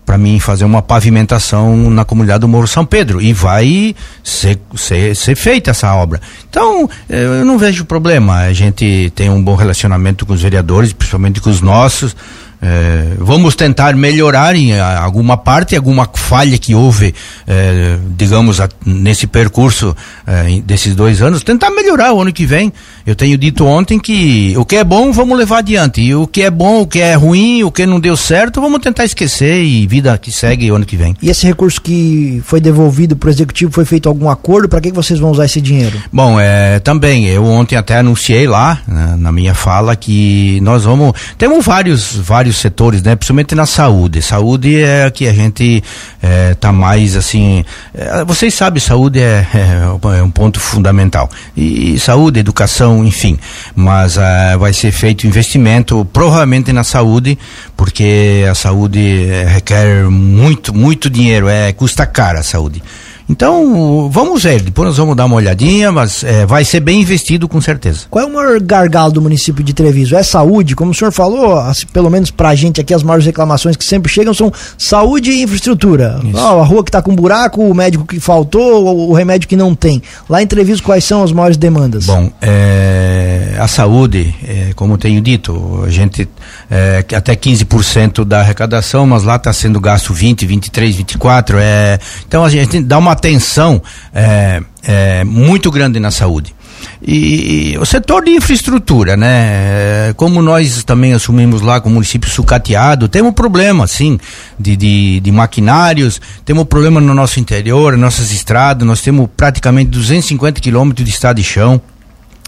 para 0.09 0.17
mim 0.17 0.39
fazer 0.39 0.65
uma 0.65 0.81
pavimentação 0.81 1.87
na 1.91 2.03
comunidade 2.03 2.39
do 2.39 2.47
Morro 2.47 2.67
São 2.67 2.83
Pedro 2.83 3.21
e 3.21 3.31
vai 3.31 3.95
ser, 4.23 4.59
ser, 4.75 5.15
ser 5.15 5.35
feita 5.35 5.69
essa 5.69 5.93
obra. 5.93 6.19
Então, 6.49 6.89
eh, 7.07 7.25
eu 7.25 7.45
não 7.45 7.59
vejo 7.59 7.85
problema. 7.85 8.39
A 8.39 8.51
gente 8.51 9.13
tem 9.13 9.29
um 9.29 9.39
bom 9.39 9.53
relacionamento 9.53 10.25
com 10.25 10.33
os 10.33 10.41
vereadores, 10.41 10.93
principalmente 10.93 11.39
com 11.39 11.51
os 11.51 11.61
nossos. 11.61 12.15
É, 12.61 13.13
vamos 13.17 13.55
tentar 13.55 13.95
melhorar 13.95 14.55
em 14.55 14.77
alguma 14.79 15.37
parte, 15.37 15.75
alguma 15.75 16.09
falha 16.13 16.57
que 16.57 16.75
houve, 16.75 17.15
é, 17.47 17.97
digamos, 18.17 18.59
a, 18.59 18.67
nesse 18.85 19.27
percurso 19.27 19.95
é, 20.27 20.59
desses 20.61 20.93
dois 20.93 21.21
anos, 21.21 21.41
tentar 21.41 21.69
melhorar 21.71 22.11
o 22.13 22.21
ano 22.21 22.33
que 22.33 22.45
vem. 22.45 22.73
Eu 23.05 23.15
tenho 23.15 23.37
dito 23.37 23.65
ontem 23.65 23.97
que 23.97 24.53
o 24.57 24.65
que 24.65 24.75
é 24.75 24.83
bom 24.83 25.11
vamos 25.11 25.37
levar 25.37 25.59
adiante, 25.59 26.01
e 26.01 26.13
o 26.13 26.27
que 26.27 26.41
é 26.41 26.51
bom, 26.51 26.81
o 26.81 26.87
que 26.87 26.99
é 26.99 27.15
ruim, 27.15 27.63
o 27.63 27.71
que 27.71 27.85
não 27.85 27.99
deu 27.99 28.17
certo, 28.17 28.61
vamos 28.61 28.81
tentar 28.81 29.05
esquecer 29.05 29.63
e 29.63 29.87
vida 29.87 30.17
que 30.17 30.31
segue 30.31 30.71
o 30.71 30.75
ano 30.75 30.85
que 30.85 30.97
vem. 30.97 31.15
E 31.21 31.29
esse 31.29 31.47
recurso 31.47 31.81
que 31.81 32.41
foi 32.45 32.59
devolvido 32.59 33.15
para 33.15 33.27
o 33.27 33.29
executivo 33.29 33.71
foi 33.71 33.85
feito 33.85 34.09
algum 34.09 34.29
acordo? 34.29 34.67
Para 34.67 34.81
que, 34.81 34.89
que 34.89 34.95
vocês 34.95 35.19
vão 35.19 35.31
usar 35.31 35.45
esse 35.45 35.61
dinheiro? 35.61 35.97
Bom, 36.11 36.39
é, 36.39 36.79
também 36.79 37.25
eu 37.27 37.45
ontem 37.45 37.75
até 37.75 37.97
anunciei 37.97 38.47
lá 38.47 38.79
né, 38.87 39.15
na 39.17 39.31
minha 39.31 39.53
fala 39.53 39.95
que 39.95 40.59
nós 40.61 40.83
vamos 40.83 41.13
temos 41.37 41.65
vários 41.65 42.15
vários 42.15 42.48
vários 42.49 42.57
setores, 42.57 43.03
né? 43.03 43.15
Principalmente 43.15 43.55
na 43.55 43.65
saúde. 43.65 44.21
Saúde 44.21 44.81
é 44.81 45.09
que 45.11 45.27
a 45.27 45.33
gente 45.33 45.83
é, 46.21 46.55
tá 46.55 46.71
mais 46.71 47.15
assim. 47.15 47.63
É, 47.93 48.25
vocês 48.25 48.53
sabem, 48.53 48.81
saúde 48.81 49.19
é, 49.19 49.45
é, 49.53 50.23
um 50.23 50.31
ponto 50.31 50.59
fundamental. 50.59 51.29
E 51.55 51.99
saúde, 51.99 52.39
educação, 52.39 53.05
enfim. 53.05 53.37
Mas 53.75 54.17
é, 54.17 54.57
vai 54.57 54.73
ser 54.73 54.91
feito 54.91 55.27
investimento 55.27 56.05
provavelmente 56.11 56.73
na 56.73 56.83
saúde, 56.83 57.37
porque 57.77 58.45
a 58.49 58.55
saúde 58.55 59.29
é, 59.29 59.45
requer 59.45 60.05
muito, 60.09 60.73
muito 60.73 61.09
dinheiro, 61.09 61.47
é, 61.47 61.71
custa 61.71 62.05
cara 62.05 62.39
a 62.39 62.43
saúde. 62.43 62.81
Então, 63.29 64.09
vamos 64.11 64.43
ver, 64.43 64.59
depois 64.61 64.87
nós 64.87 64.97
vamos 64.97 65.15
dar 65.15 65.25
uma 65.25 65.35
olhadinha, 65.35 65.91
mas 65.91 66.23
é, 66.23 66.47
vai 66.47 66.65
ser 66.65 66.79
bem 66.79 66.99
investido 67.01 67.47
com 67.47 67.61
certeza. 67.61 68.07
Qual 68.09 68.25
é 68.25 68.27
o 68.27 68.33
maior 68.33 68.59
gargalo 68.59 69.13
do 69.13 69.21
município 69.21 69.63
de 69.63 69.71
Treviso? 69.71 70.15
É 70.15 70.23
saúde? 70.23 70.75
Como 70.75 70.91
o 70.91 70.93
senhor 70.95 71.11
falou, 71.11 71.61
pelo 71.93 72.09
menos 72.09 72.31
pra 72.31 72.55
gente 72.55 72.81
aqui, 72.81 72.91
as 72.91 73.03
maiores 73.03 73.27
reclamações 73.27 73.75
que 73.75 73.85
sempre 73.85 74.11
chegam 74.11 74.33
são 74.33 74.51
saúde 74.77 75.29
e 75.29 75.43
infraestrutura. 75.43 76.19
Oh, 76.33 76.59
a 76.59 76.65
rua 76.65 76.83
que 76.83 76.89
tá 76.89 77.03
com 77.03 77.15
buraco, 77.15 77.61
o 77.61 77.73
médico 77.73 78.03
que 78.03 78.19
faltou, 78.19 78.83
o, 78.83 79.09
o 79.11 79.13
remédio 79.13 79.47
que 79.47 79.55
não 79.55 79.75
tem. 79.75 80.01
Lá 80.27 80.41
em 80.41 80.47
Treviso, 80.47 80.81
quais 80.81 81.03
são 81.03 81.23
as 81.23 81.31
maiores 81.31 81.55
demandas? 81.55 82.07
Bom, 82.07 82.31
é, 82.41 83.55
a 83.59 83.67
saúde, 83.67 84.33
é, 84.43 84.71
como 84.75 84.97
tenho 84.97 85.21
dito, 85.21 85.83
a 85.85 85.89
gente 85.89 86.27
é, 86.69 87.05
até 87.15 87.35
15% 87.35 88.25
da 88.25 88.39
arrecadação, 88.39 89.05
mas 89.05 89.23
lá 89.23 89.35
está 89.35 89.53
sendo 89.53 89.79
gasto 89.79 90.13
20, 90.13 90.47
23, 90.47 90.95
24. 90.95 91.57
É, 91.59 91.99
então 92.27 92.43
a 92.43 92.49
gente 92.49 92.81
dá 92.81 92.97
uma 92.97 93.18
atenção 93.19 93.81
é, 94.13 94.61
é, 94.83 95.23
muito 95.23 95.69
grande 95.69 95.99
na 95.99 96.09
saúde. 96.09 96.55
E, 97.01 97.73
e, 97.73 97.77
o 97.77 97.85
setor 97.85 98.23
de 98.23 98.31
infraestrutura, 98.31 99.15
né? 99.15 100.09
É, 100.09 100.13
como 100.15 100.41
nós 100.41 100.83
também 100.83 101.13
assumimos 101.13 101.61
lá 101.61 101.79
com 101.79 101.89
o 101.89 101.91
município 101.91 102.29
sucateado, 102.29 103.07
temos 103.07 103.33
problema, 103.33 103.87
sim, 103.87 104.17
de, 104.59 104.75
de, 104.75 105.19
de 105.19 105.31
maquinários, 105.31 106.21
temos 106.45 106.65
problema 106.65 106.99
no 106.99 107.13
nosso 107.13 107.39
interior, 107.39 107.97
nossas 107.97 108.31
estradas, 108.31 108.87
nós 108.87 109.01
temos 109.01 109.29
praticamente 109.35 109.91
250 109.91 110.59
quilômetros 110.59 111.05
de 111.05 111.11
estrada 111.11 111.35
de 111.35 111.43
chão. 111.43 111.81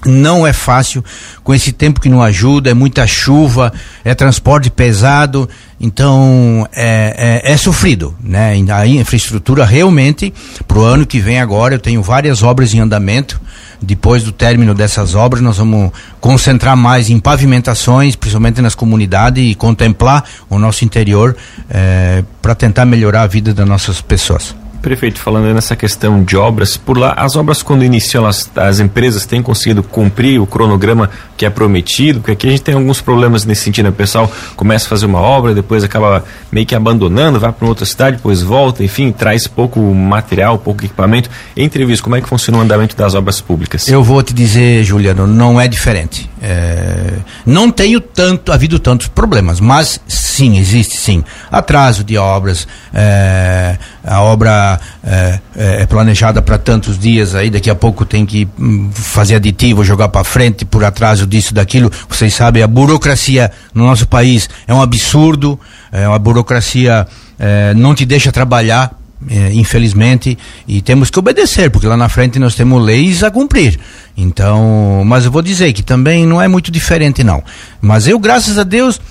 Não 0.05 0.48
é 0.48 0.51
fácil 0.51 1.03
com 1.43 1.53
esse 1.53 1.72
tempo 1.72 2.01
que 2.01 2.10
não 2.10 2.24
ajuda, 2.24 2.72
é 2.72 2.74
muita 2.74 3.05
chuva, 3.05 3.72
é 4.03 4.15
transporte 4.15 4.72
pesado, 4.72 5.48
então 5.79 6.67
é, 6.74 7.41
é, 7.43 7.51
é 7.53 7.58
sofrido, 7.58 8.15
né? 8.24 8.53
A 8.74 8.88
infraestrutura 8.88 9.63
realmente, 9.63 10.34
para 10.67 10.79
o 10.79 10.84
ano 10.84 11.05
que 11.05 11.20
vem 11.20 11.39
agora, 11.39 11.75
eu 11.75 11.79
tenho 11.79 12.01
várias 12.01 12.41
obras 12.41 12.74
em 12.74 12.79
andamento. 12.79 13.39
Depois 13.84 14.24
do 14.24 14.31
término 14.31 14.75
dessas 14.75 15.15
obras, 15.15 15.41
nós 15.41 15.58
vamos 15.58 15.91
concentrar 16.20 16.77
mais 16.77 17.10
em 17.10 17.20
pavimentações, 17.20 18.15
principalmente 18.15 18.62
nas 18.62 18.75
comunidades, 18.75 19.43
e 19.43 19.55
contemplar 19.55 20.24
o 20.50 20.60
nosso 20.60 20.86
interior 20.86 21.36
é, 21.67 22.24
para 22.41 22.53
tentar 22.53 22.86
melhorar 22.86 23.24
a 23.24 23.27
vida 23.27 23.53
das 23.53 23.67
nossas 23.67 24.00
pessoas. 24.00 24.61
Prefeito, 24.81 25.19
falando 25.19 25.53
nessa 25.53 25.75
questão 25.75 26.23
de 26.23 26.35
obras, 26.35 26.75
por 26.75 26.97
lá, 26.97 27.13
as 27.15 27.35
obras 27.35 27.61
quando 27.61 27.83
iniciam, 27.83 28.25
as, 28.25 28.50
as 28.55 28.79
empresas 28.79 29.25
têm 29.25 29.41
conseguido 29.41 29.83
cumprir 29.83 30.39
o 30.41 30.47
cronograma 30.47 31.09
que 31.38 31.45
é 31.45 31.50
prometido? 31.50 32.19
Porque 32.19 32.31
aqui 32.31 32.47
a 32.47 32.51
gente 32.51 32.63
tem 32.63 32.75
alguns 32.75 33.00
problemas 33.00 33.45
nesse 33.45 33.63
sentido, 33.63 33.85
né? 33.85 33.89
o 33.91 33.93
pessoal 33.93 34.31
começa 34.55 34.85
a 34.85 34.89
fazer 34.89 35.05
uma 35.05 35.19
obra, 35.19 35.53
depois 35.53 35.83
acaba 35.83 36.23
meio 36.51 36.65
que 36.65 36.75
abandonando, 36.75 37.39
vai 37.39 37.51
para 37.51 37.67
outra 37.67 37.85
cidade, 37.85 38.17
depois 38.17 38.41
volta, 38.41 38.83
enfim, 38.83 39.11
traz 39.11 39.47
pouco 39.47 39.79
material, 39.79 40.57
pouco 40.57 40.83
equipamento. 40.83 41.29
Entrevista, 41.55 42.03
como 42.03 42.15
é 42.15 42.21
que 42.21 42.27
funciona 42.27 42.57
o 42.57 42.61
andamento 42.61 42.95
das 42.95 43.13
obras 43.13 43.39
públicas? 43.39 43.88
Eu 43.88 44.03
vou 44.03 44.21
te 44.23 44.33
dizer, 44.33 44.83
Juliano, 44.83 45.27
não 45.27 45.61
é 45.61 45.67
diferente. 45.67 46.29
É, 46.41 47.13
não 47.45 47.69
tenho 47.69 48.01
tanto, 48.01 48.51
havido 48.51 48.79
tantos 48.79 49.07
problemas, 49.07 49.59
mas 49.59 50.01
sim, 50.07 50.57
existe 50.57 50.97
sim. 50.97 51.23
Atraso 51.51 52.03
de 52.03 52.17
obras, 52.17 52.67
é, 52.93 53.77
a 54.03 54.21
obra 54.21 54.71
é, 55.04 55.40
é, 55.56 55.82
é 55.82 55.86
planejada 55.86 56.42
para 56.42 56.58
tantos 56.58 57.00
dias 57.00 57.34
aí, 57.34 57.50
daqui 57.50 57.70
a 57.70 57.75
pouco 57.75 58.06
tem 58.06 58.25
que 58.25 58.48
hum, 58.60 58.90
fazer 58.94 59.36
aditivo, 59.36 59.84
jogar 59.84 60.10
para 60.10 60.24
frente 60.24 60.66
por 60.66 60.84
atraso 60.84 61.25
disso, 61.25 61.54
daquilo. 61.54 61.92
Vocês 62.10 62.34
sabem, 62.34 62.62
a 62.62 62.68
burocracia 62.68 63.51
no 63.74 63.86
nosso 63.86 64.08
país 64.08 64.50
é 64.68 64.74
um 64.74 64.82
absurdo, 64.82 65.60
é 65.92 66.08
uma 66.08 66.20
burocracia 66.20 67.08
é, 67.42 67.74
não 67.74 67.96
te 67.96 68.06
deixa 68.06 68.32
trabalhar, 68.32 68.96
é, 69.28 69.51
infelizmente, 69.54 70.38
e 70.68 70.80
temos 70.80 71.10
que 71.10 71.18
obedecer, 71.18 71.72
porque 71.72 71.88
lá 71.88 71.98
na 71.98 72.08
frente 72.08 72.38
nós 72.38 72.54
temos 72.54 72.84
leis 72.84 73.24
a 73.24 73.32
cumprir. 73.32 73.80
Então, 74.16 75.04
mas 75.06 75.25
eu 75.25 75.32
vou 75.32 75.42
dizer 75.42 75.74
que 75.74 75.82
também 75.82 76.25
não 76.28 76.40
é 76.40 76.48
muito 76.48 76.72
diferente, 76.72 77.24
não. 77.24 77.44
Mas 77.82 78.08
eu, 78.08 78.20
graças 78.20 78.60
a 78.60 78.63
Deus, 78.63 79.01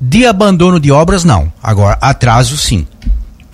de 0.00 0.26
abandono 0.26 0.80
de 0.80 0.90
obras, 0.90 1.22
não. 1.22 1.52
Agora, 1.62 1.96
atraso, 2.00 2.56
sim. 2.56 2.84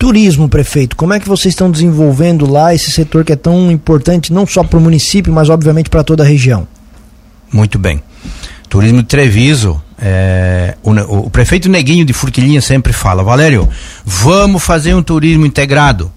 Turismo, 0.05 0.47
prefeito, 0.47 0.95
como 0.95 1.15
é 1.15 1.19
que 1.19 1.27
vocês 1.27 1.53
estão 1.53 1.71
desenvolvendo 1.71 2.45
lá 2.45 2.75
esse 2.75 2.91
setor 2.91 3.25
que 3.25 3.33
é 3.33 3.35
tão 3.35 3.71
importante 3.71 4.31
não 4.31 4.45
só 4.45 4.63
para 4.63 4.77
o 4.77 4.79
município, 4.79 5.33
mas 5.33 5.49
obviamente 5.49 5.89
para 5.89 6.03
toda 6.03 6.21
a 6.21 6.25
região? 6.27 6.67
Muito 7.51 7.79
bem. 7.79 8.03
Turismo 8.69 8.99
de 8.99 9.07
Treviso, 9.07 9.81
é, 9.99 10.75
o, 10.83 10.91
o, 11.25 11.29
prefeito 11.31 11.67
Neguinho 11.67 12.05
de 12.05 12.13
Furquilinha 12.13 12.61
sempre 12.61 12.93
fala, 12.93 13.23
Valério, 13.23 13.67
vamos 14.05 14.61
fazer 14.63 14.93
um 14.93 15.01
turismo 15.01 15.43
integrado. 15.43 16.11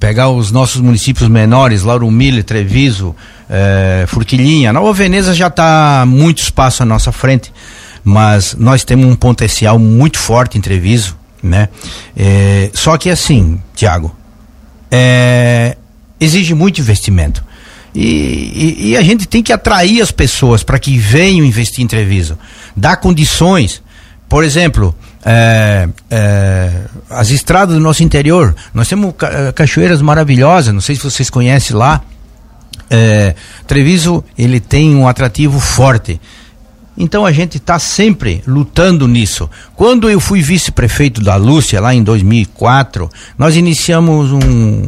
Pegar 0.00 0.30
os 0.30 0.50
nossos 0.50 0.80
municípios 0.80 1.28
menores, 1.28 1.84
Lauro 1.84 2.10
Miller, 2.10 2.42
Treviso, 2.42 3.14
é, 3.48 4.06
Furquilinha. 4.08 4.72
Nova 4.72 4.92
Veneza 4.92 5.32
já 5.32 5.46
está 5.46 6.04
muito 6.04 6.42
espaço 6.42 6.82
à 6.82 6.86
nossa 6.86 7.12
frente, 7.12 7.52
mas 8.02 8.56
nós 8.58 8.82
temos 8.82 9.06
um 9.06 9.14
potencial 9.14 9.78
muito 9.78 10.18
forte 10.18 10.58
em 10.58 10.60
Treviso 10.60 11.16
né? 11.42 11.68
É, 12.16 12.70
só 12.74 12.96
que 12.96 13.10
assim, 13.10 13.60
Tiago, 13.74 14.14
é, 14.90 15.76
exige 16.20 16.54
muito 16.54 16.80
investimento. 16.80 17.44
E, 17.94 18.76
e, 18.78 18.90
e, 18.90 18.96
a 18.96 19.02
gente 19.02 19.26
tem 19.26 19.42
que 19.42 19.52
atrair 19.52 20.00
as 20.00 20.10
pessoas 20.10 20.62
para 20.62 20.78
que 20.78 20.96
venham 20.98 21.44
investir 21.44 21.82
em 21.82 21.86
Treviso. 21.86 22.38
Dar 22.76 22.96
condições. 22.96 23.82
Por 24.28 24.44
exemplo, 24.44 24.94
é, 25.24 25.88
é, 26.10 26.70
as 27.10 27.30
estradas 27.30 27.74
do 27.74 27.80
nosso 27.80 28.02
interior. 28.02 28.54
Nós 28.74 28.88
temos 28.88 29.14
ca 29.16 29.52
cachoeiras 29.52 30.02
maravilhosas, 30.02 30.72
não 30.72 30.80
sei 30.80 30.96
se 30.96 31.02
vocês 31.02 31.30
conhecem 31.30 31.74
lá. 31.74 32.02
É, 32.90 33.34
Treviso 33.66 34.24
ele 34.36 34.60
tem 34.60 34.94
um 34.94 35.08
atrativo 35.08 35.58
forte. 35.58 36.20
Então 37.00 37.24
a 37.24 37.30
gente 37.30 37.58
está 37.58 37.78
sempre 37.78 38.42
lutando 38.44 39.06
nisso. 39.06 39.48
Quando 39.76 40.10
eu 40.10 40.18
fui 40.18 40.42
vice-prefeito 40.42 41.22
da 41.22 41.36
Lúcia, 41.36 41.80
lá 41.80 41.94
em 41.94 42.02
2004, 42.02 43.08
nós 43.38 43.54
iniciamos 43.54 44.32
um, 44.32 44.82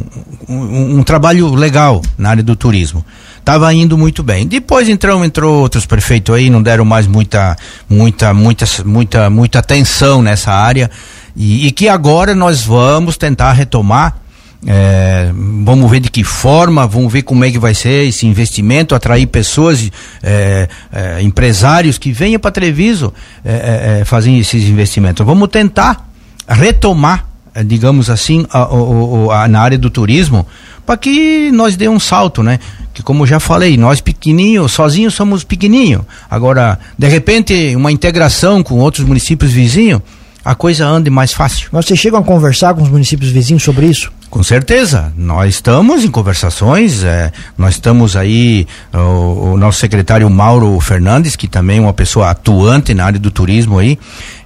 um, 0.49 0.99
um 0.99 1.03
trabalho 1.03 1.53
legal 1.55 2.01
na 2.17 2.31
área 2.31 2.43
do 2.43 2.53
turismo. 2.53 3.05
Estava 3.39 3.73
indo 3.73 3.97
muito 3.97 4.21
bem. 4.21 4.45
Depois 4.45 4.89
entrou, 4.89 5.23
entrou 5.23 5.61
outros 5.61 5.85
prefeitos 5.85 6.35
aí, 6.35 6.49
não 6.49 6.61
deram 6.61 6.83
mais 6.83 7.07
muita, 7.07 7.55
muita, 7.89 8.33
muita, 8.33 8.65
muita, 8.85 9.29
muita 9.29 9.59
atenção 9.59 10.21
nessa 10.21 10.51
área. 10.51 10.91
E, 11.33 11.65
e 11.67 11.71
que 11.71 11.87
agora 11.87 12.35
nós 12.35 12.61
vamos 12.63 13.15
tentar 13.15 13.53
retomar 13.53 14.20
é, 14.65 15.31
vamos 15.63 15.89
ver 15.89 15.99
de 15.99 16.11
que 16.11 16.23
forma, 16.23 16.85
vamos 16.85 17.11
ver 17.11 17.23
como 17.23 17.43
é 17.43 17.49
que 17.49 17.57
vai 17.57 17.73
ser 17.73 18.07
esse 18.07 18.27
investimento, 18.27 18.93
atrair 18.93 19.25
pessoas, 19.25 19.91
é, 20.21 20.67
é, 20.91 21.21
empresários 21.21 21.97
que 21.97 22.11
venham 22.11 22.39
para 22.39 22.51
Treviso 22.51 23.13
é, 23.43 23.51
é, 23.51 24.01
é, 24.01 24.05
fazer 24.05 24.31
esses 24.33 24.63
investimentos. 24.65 25.25
Vamos 25.25 25.49
tentar 25.49 26.07
retomar, 26.47 27.25
digamos 27.65 28.09
assim, 28.09 28.45
a, 28.51 28.59
a, 28.59 29.43
a, 29.43 29.47
na 29.47 29.61
área 29.61 29.77
do 29.77 29.89
turismo, 29.89 30.45
para 30.85 30.97
que 30.97 31.51
nós 31.51 31.75
dê 31.75 31.87
um 31.87 31.99
salto, 31.99 32.43
né? 32.43 32.59
Que 32.93 33.01
como 33.01 33.25
já 33.25 33.39
falei, 33.39 33.77
nós 33.77 34.01
pequenininhos, 34.01 34.73
sozinhos 34.73 35.13
somos 35.13 35.43
pequenininhos. 35.43 36.03
Agora, 36.29 36.77
de 36.97 37.07
repente, 37.07 37.75
uma 37.75 37.91
integração 37.91 38.61
com 38.61 38.77
outros 38.79 39.05
municípios 39.05 39.51
vizinhos, 39.51 40.01
a 40.43 40.53
coisa 40.53 40.85
ande 40.85 41.09
mais 41.09 41.33
fácil. 41.33 41.69
Mas 41.71 41.85
vocês 41.85 41.99
chegam 41.99 42.19
a 42.19 42.23
conversar 42.23 42.73
com 42.73 42.81
os 42.81 42.89
municípios 42.89 43.31
vizinhos 43.31 43.63
sobre 43.63 43.85
isso? 43.85 44.11
Com 44.31 44.43
certeza, 44.43 45.11
nós 45.17 45.55
estamos 45.55 46.05
em 46.05 46.09
conversações, 46.09 47.03
é, 47.03 47.33
nós 47.57 47.73
estamos 47.73 48.15
aí, 48.15 48.65
o, 48.93 49.51
o, 49.51 49.57
nosso 49.57 49.77
secretário 49.77 50.29
Mauro 50.29 50.79
Fernandes, 50.79 51.35
que 51.35 51.49
também 51.49 51.79
é 51.79 51.81
uma 51.81 51.91
pessoa 51.91 52.29
atuante 52.29 52.93
na 52.93 53.03
área 53.03 53.19
do 53.19 53.29
turismo 53.29 53.77
aí, 53.77 53.99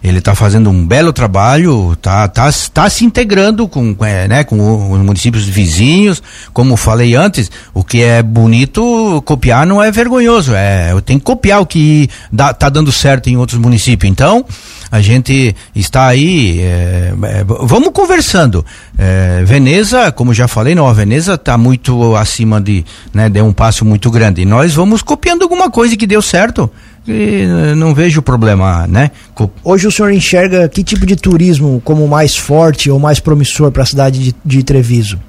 ele 0.08 0.20
está 0.20 0.36
fazendo 0.36 0.70
um 0.70 0.86
belo 0.86 1.12
trabalho, 1.12 1.94
está 1.94 2.28
tá, 2.28 2.48
tá 2.72 2.90
se 2.90 3.04
integrando 3.04 3.68
com, 3.68 3.96
é, 4.02 4.28
né, 4.28 4.44
com 4.44 4.92
os 4.92 5.00
municípios 5.00 5.46
vizinhos. 5.46 6.22
Como 6.54 6.78
falei 6.78 7.16
antes, 7.16 7.50
o 7.74 7.84
que 7.84 8.04
é 8.04 8.22
bonito 8.22 9.24
copiar 9.26 9.66
não 9.66 9.82
é 9.82 9.90
vergonhoso. 9.90 10.54
É, 10.54 10.92
eu 10.92 11.02
tenho 11.02 11.18
que 11.18 11.26
copiar 11.26 11.60
o 11.60 11.66
que 11.66 12.08
dá, 12.32 12.54
tá 12.54 12.70
dando 12.70 12.92
certo 12.92 13.32
em 13.32 13.38
outros 13.38 13.60
municípios. 13.60 14.08
Então, 14.12 14.46
a 14.92 15.02
gente 15.02 15.56
está 15.76 16.06
aí, 16.06 16.60
é, 16.60 17.14
é, 17.24 17.44
vamos 17.44 17.90
conversando. 17.92 18.64
É, 18.96 19.44
Veneza, 19.44 20.12
como 20.12 20.36
já 20.36 20.48
falei, 20.48 20.76
não, 20.76 20.88
a 20.88 20.94
Veneza 20.94 21.34
está 21.34 21.58
muito 21.58 22.16
acima 22.16 22.62
de, 22.62 22.86
né, 23.12 23.28
deu 23.28 23.44
um 23.44 23.54
passo 23.54 23.84
muito 23.84 24.12
grande. 24.12 24.44
E 24.44 24.46
nós 24.46 24.76
vamos 24.76 25.02
copiando 25.02 25.42
alguma 25.42 25.72
coisa 25.72 25.98
que 25.98 26.06
deu 26.06 26.22
certo. 26.22 26.70
Eh, 27.08 27.76
não 27.76 27.94
vejo 27.94 28.22
problema, 28.22 28.88
né? 28.88 29.12
Hoje 29.64 29.88
o 29.88 29.92
senhor 29.92 30.12
enxerga 30.12 30.68
que 30.68 30.84
tipo 30.84 31.06
de 31.06 31.16
turismo 31.16 31.82
como 31.86 32.08
mais 32.08 32.36
forte 32.36 32.90
ou 32.90 33.00
mais 33.00 33.20
promissor 33.20 33.72
para 33.72 33.84
a 33.84 33.86
cidade 33.86 34.20
de, 34.20 34.36
de 34.44 34.64
Treviso? 34.64 35.20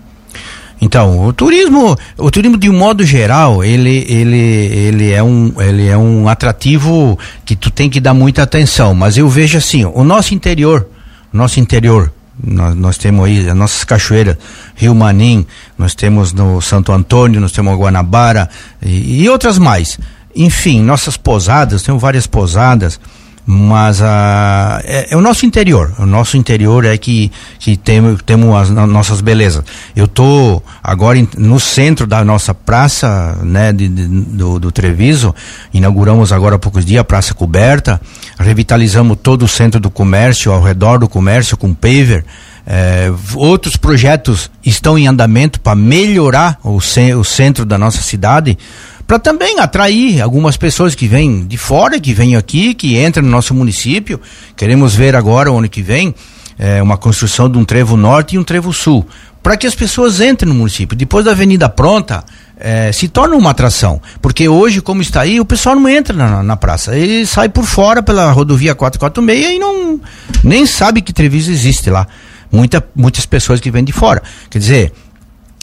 Então, 0.81 1.27
o 1.27 1.33
turismo, 1.33 1.97
o 2.19 2.31
turismo 2.31 2.59
de 2.59 2.69
um 2.69 2.77
modo 2.77 3.05
geral, 3.05 3.65
ele, 3.65 4.05
ele, 4.09 4.37
ele, 4.37 5.11
é 5.11 5.23
um, 5.23 5.53
ele 5.59 5.87
é 5.87 5.97
um 5.97 6.29
atrativo 6.29 7.19
que 7.45 7.57
tu 7.57 7.71
tem 7.71 7.89
que 7.89 7.99
dar 7.99 8.13
muita 8.13 8.43
atenção. 8.43 8.95
Mas 8.95 9.17
eu 9.17 9.29
vejo 9.29 9.57
assim, 9.57 9.85
o 9.85 10.05
nosso 10.05 10.35
interior, 10.35 10.87
nosso 11.33 11.61
interior, 11.61 12.13
nós, 12.43 12.75
nós 12.75 12.99
temos 12.99 13.25
aí 13.25 13.49
as 13.49 13.57
nossas 13.57 13.85
cachoeiras, 13.85 14.37
Rio 14.75 14.95
Manim, 14.95 15.47
nós 15.79 15.95
temos 15.95 16.35
no 16.35 16.61
Santo 16.61 16.93
Antônio, 16.93 17.41
nós 17.41 17.53
temos 17.53 17.75
Guanabara 17.79 18.49
e, 18.83 19.23
e 19.23 19.29
outras 19.31 19.59
mais. 19.59 19.99
Enfim, 20.37 20.83
nossas 20.83 21.17
posadas, 21.17 21.83
temos 21.83 22.01
várias 22.01 22.27
posadas 22.27 23.01
mas 23.49 24.03
a, 24.03 24.81
é, 24.85 25.13
é, 25.13 25.17
o 25.17 25.21
nosso 25.21 25.47
interior. 25.47 25.95
O 26.01 26.05
nosso 26.05 26.37
interior 26.37 26.85
é 26.85 26.99
que, 26.99 27.31
que 27.61 27.77
temos 27.77 28.21
temos 28.27 28.57
as 28.57 28.71
nossas 28.71 29.21
belezas. 29.21 29.63
Eu 29.95 30.09
tô 30.09 30.61
agora 30.83 31.17
no 31.39 31.61
centro 31.61 32.09
da 32.09 32.25
nossa 32.25 32.53
praça, 32.53 33.39
né, 33.45 33.73
de, 33.73 33.89
de, 33.89 34.07
do, 34.09 34.59
do 34.59 34.73
Treviso. 34.73 35.33
Inauguramos 35.73 36.33
agora 36.33 36.57
há 36.57 36.59
poucos 36.59 36.85
dias 36.85 37.01
a 37.01 37.05
praça 37.05 37.35
coberta. 37.35 38.01
Revitalizamos 38.37 39.17
todo 39.23 39.45
o 39.45 39.49
centro 39.49 39.79
do 39.79 39.91
comércio, 39.91 40.51
ao 40.51 40.61
redor 40.61 40.99
do 40.99 41.09
comércio 41.09 41.57
com 41.57 41.73
paver. 41.73 42.25
É, 42.69 43.13
outros 43.37 43.77
projetos 43.77 44.51
estão 44.65 44.99
em 44.99 45.07
andamento 45.07 45.61
para 45.61 45.77
melhorar 45.77 46.59
o, 46.65 46.79
o 46.79 47.25
centro 47.25 47.65
da 47.65 47.79
nossa 47.79 48.03
cidade 48.03 48.59
para 49.07 49.19
também 49.19 49.61
atrair 49.61 50.21
algumas 50.21 50.57
pessoas 50.57 50.95
que 50.95 51.07
vêm 51.07 51.47
de 51.47 51.57
fora, 51.57 52.01
que 52.01 52.13
vêm 52.13 52.35
aqui, 52.35 52.75
que 52.75 52.99
entram 52.99 53.23
no 53.23 53.31
nosso 53.31 53.55
município. 53.55 54.21
Queremos 54.57 54.95
ver 54.95 55.15
agora, 55.15 55.51
o 55.51 55.59
ano 55.59 55.69
que 55.69 55.81
vem, 55.81 56.15
é, 56.59 56.83
uma 56.83 56.97
construção 56.97 57.49
de 57.49 57.57
um 57.57 57.65
trevo 57.65 57.97
norte 57.97 58.35
e 58.35 58.39
um 58.39 58.43
trevo 58.43 58.73
sul, 58.73 59.07
para 59.43 59.57
que 59.57 59.67
as 59.67 59.77
pessoas 59.77 60.21
entrem 60.21 60.53
no 60.53 60.59
município. 60.59 60.97
Depois 60.97 61.25
da 61.25 61.31
avenida 61.31 61.69
pronta, 61.69 62.25
é, 62.59 62.91
se 62.91 63.07
torna 63.07 63.37
uma 63.37 63.51
atração. 63.51 64.01
Porque 64.21 64.49
hoje, 64.49 64.81
como 64.81 65.03
está 65.03 65.21
aí, 65.21 65.39
o 65.39 65.45
pessoal 65.45 65.77
não 65.77 65.89
entra 65.89 66.17
na, 66.17 66.43
na 66.43 66.57
praça. 66.57 66.97
Ele 66.97 67.25
sai 67.27 67.49
por 67.49 67.65
fora 67.65 68.03
pela 68.03 68.33
rodovia 68.33 68.75
446 68.75 69.57
e 69.57 69.59
não 69.59 70.01
nem 70.43 70.67
sabe 70.67 71.01
que 71.01 71.13
Treviso 71.13 71.53
existe 71.53 71.91
lá. 71.91 72.09
Muita, 72.51 72.85
muitas 72.95 73.27
pessoas 73.27 73.61
que 73.61 73.71
vêm 73.71 73.85
de 73.85 73.93
fora. 73.93 74.23
Quer 74.51 74.59
dizer, 74.59 74.93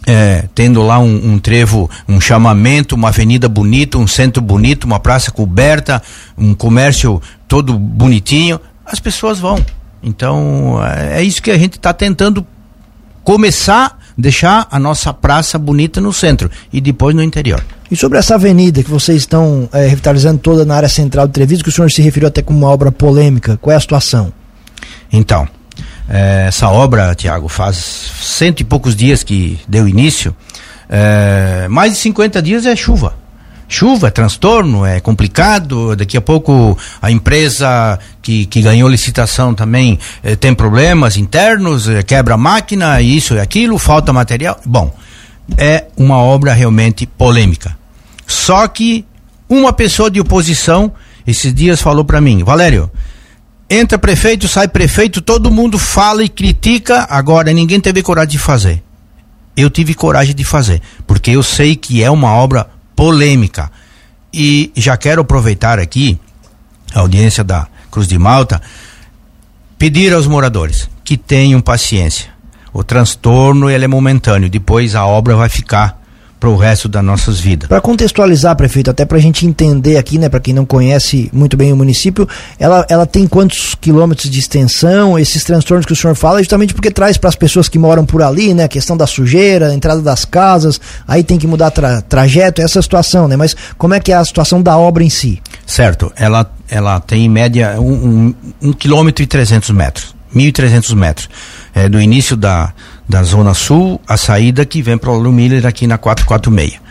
é, 0.06 0.46
tendo 0.54 0.82
lá 0.82 1.00
um, 1.00 1.34
um, 1.34 1.40
trevo, 1.40 1.90
um 2.08 2.20
chamamento, 2.20 2.96
uma 2.96 3.10
avenida 3.10 3.48
bonita, 3.48 3.98
um 3.98 4.08
centro 4.08 4.42
bonito, 4.42 4.86
uma 4.86 5.00
praça 5.00 5.32
coberta, 5.32 6.02
um 6.38 6.54
comércio 6.54 7.22
todo 7.48 7.78
bonitinho, 7.78 8.60
as 8.86 9.00
pessoas 9.00 9.40
vão. 9.40 9.64
Então 10.02 10.80
é, 10.84 11.22
é 11.22 11.24
isso 11.24 11.42
que 11.42 11.52
a 11.52 11.58
gente 11.58 11.78
está 11.78 11.94
tentando 11.94 12.46
começar 13.24 13.98
deixar 14.18 14.68
a 14.70 14.80
nossa 14.80 15.14
praça 15.14 15.58
bonita 15.58 16.00
no 16.00 16.14
centro 16.14 16.50
e 16.72 16.80
depois 16.80 17.16
no 17.16 17.24
interior. 17.24 17.64
E 17.90 17.96
sobre 17.96 18.18
essa 18.18 18.36
avenida 18.36 18.84
que 18.84 18.90
vocês 18.90 19.20
estão 19.20 19.70
é, 19.72 19.88
revitalizando 19.88 20.40
toda 20.40 20.66
na 20.66 20.76
área 20.76 20.90
central 20.90 21.28
de 21.28 21.34
Treviso, 21.34 21.64
que 21.64 21.70
o 21.70 21.72
senhor 21.72 21.92
se 21.92 22.02
referiu 22.02 22.28
até 22.28 22.42
como 22.42 22.60
uma 22.60 22.70
obra 22.70 22.92
polêmica, 22.92 23.58
qual 23.58 23.74
é 23.74 23.78
a 23.78 23.80
situação? 23.80 24.32
Então, 25.12 25.48
é, 26.10 26.46
essa 26.48 26.70
obra, 26.70 27.16
Tiago, 27.16 27.48
faz 27.48 27.76
cento 27.78 28.62
e 28.62 28.64
poucos 28.64 28.96
dias 28.96 29.24
que 29.24 29.60
deu 29.68 29.88
início. 29.88 30.36
É, 30.90 31.68
mais 31.70 31.94
de 31.94 32.00
50 32.00 32.42
dias 32.42 32.66
é 32.66 32.76
chuva. 32.76 33.16
Chuva, 33.68 34.08
é 34.08 34.12
transtorno, 34.12 34.86
é 34.86 35.00
complicado. 35.00 35.96
Daqui 35.96 36.18
a 36.18 36.22
pouco 36.22 36.78
a 37.02 37.10
empresa 37.10 37.98
que, 38.22 38.46
que 38.46 38.62
ganhou 38.62 38.90
licitação 38.90 39.54
também 39.54 39.98
é, 40.22 40.36
tem 40.36 40.54
problemas 40.54 41.18
internos, 41.18 41.88
quebra 42.06 42.38
máquina, 42.38 43.02
isso 43.02 43.34
e 43.36 43.40
aquilo, 43.40 43.78
falta 43.78 44.14
material. 44.14 44.60
Bom, 44.66 44.94
é 45.58 45.86
uma 45.98 46.18
obra 46.18 46.54
realmente 46.54 47.06
polêmica. 47.06 47.76
Só 48.28 48.68
que 48.68 49.06
uma 49.50 49.74
pessoa 49.74 50.12
de 50.12 50.20
oposição 50.20 50.92
esses 51.26 51.54
dias 51.54 51.82
falou 51.82 52.04
para 52.04 52.20
mim, 52.20 52.44
Valério, 52.44 52.92
entra 53.74 53.98
prefeito, 53.98 54.48
sai 54.48 54.68
prefeito, 54.68 55.22
todo 55.22 55.52
mundo 55.52 55.80
fala 55.80 56.24
e 56.24 56.30
critica, 56.30 57.08
agora 57.10 57.52
ninguém 57.52 57.80
teve 57.80 58.02
coragem 58.04 58.32
de 58.32 58.40
fazer. 58.40 58.84
Eu 59.56 59.70
tive 59.70 59.94
coragem 59.94 60.36
de 60.36 60.44
fazer, 60.44 60.82
porque 61.06 61.32
eu 61.32 61.44
sei 61.44 61.76
que 61.76 62.04
é 62.04 62.10
uma 62.10 62.32
obra 62.32 62.70
polêmica. 62.96 63.72
E 64.34 64.72
já 64.76 64.98
quero 64.98 65.22
aproveitar 65.22 65.80
aqui 65.80 66.20
a 66.94 67.00
audiência 67.00 67.44
da 67.44 67.68
Cruz 67.92 68.08
de 68.08 68.18
Malta, 68.18 68.62
pedir 69.78 70.14
aos 70.14 70.28
moradores 70.28 70.90
que 71.04 71.18
tenham 71.18 71.62
paciência. 71.62 72.32
O 72.72 72.84
transtorno 72.84 73.70
ele 73.70 73.86
é 73.86 73.88
momentâneo, 73.88 74.50
depois 74.50 74.96
a 74.96 75.06
obra 75.06 75.36
vai 75.36 75.50
ficar 75.50 76.03
para 76.44 76.50
o 76.50 76.58
resto 76.58 76.90
das 76.90 77.02
nossas 77.02 77.40
vidas. 77.40 77.70
Para 77.70 77.80
contextualizar, 77.80 78.54
prefeito, 78.58 78.92
até 78.92 79.06
para 79.06 79.18
a 79.18 79.22
gente 79.22 79.48
entender 79.48 79.96
aqui, 79.96 80.18
né, 80.18 80.28
para 80.28 80.42
quem 80.42 80.54
não 80.54 80.66
conhece 80.66 81.30
muito 81.32 81.56
bem 81.56 81.72
o 81.72 81.78
município, 81.78 82.28
ela, 82.60 82.86
ela 82.90 83.06
tem 83.06 83.26
quantos 83.26 83.76
quilômetros 83.76 84.30
de 84.30 84.40
extensão? 84.40 85.18
Esses 85.18 85.42
transtornos 85.46 85.86
que 85.86 85.94
o 85.94 85.96
senhor 85.96 86.16
fala, 86.16 86.40
justamente 86.40 86.74
porque 86.74 86.92
traz 86.92 87.18
para 87.18 87.30
as 87.30 87.36
pessoas 87.38 87.70
que 87.70 87.80
moram 87.80 88.06
por 88.06 88.22
ali, 88.22 88.54
né, 88.54 88.66
a 88.66 88.68
questão 88.68 88.98
da 88.98 89.08
sujeira, 89.08 89.70
a 89.70 89.74
entrada 89.74 90.02
das 90.02 90.26
casas, 90.26 90.82
aí 91.08 91.24
tem 91.24 91.38
que 91.38 91.48
mudar 91.48 91.72
tra 91.72 92.02
trajeto, 92.02 92.62
essa 92.62 92.82
situação, 92.82 93.26
né? 93.26 93.38
Mas 93.38 93.56
como 93.78 93.94
é 93.94 94.02
que 94.02 94.12
é 94.12 94.16
a 94.16 94.26
situação 94.26 94.62
da 94.62 94.78
obra 94.78 95.02
em 95.02 95.10
si? 95.10 95.42
Certo, 95.66 96.12
ela, 96.14 96.52
ela 96.70 97.00
tem 97.00 97.24
em 97.24 97.30
média 97.30 97.80
um, 97.80 97.94
um, 97.94 98.36
um 98.62 98.74
quilômetro 98.74 99.24
e 99.24 99.28
trezentos 99.28 99.70
metros, 99.70 100.14
mil 100.34 100.50
e 100.50 100.52
trezentos 100.52 100.94
metros, 100.94 101.30
é, 101.74 101.88
do 101.88 102.02
início 102.02 102.36
da 102.36 102.74
da 103.08 103.24
Zona 103.24 103.54
Sul, 103.54 104.00
a 104.08 104.18
saída 104.18 104.66
que 104.66 104.82
vem 104.82 104.98
para 104.98 105.12
o 105.12 105.32
Miller 105.32 105.66
aqui 105.66 105.88
na 105.88 105.98
446. 105.98 106.82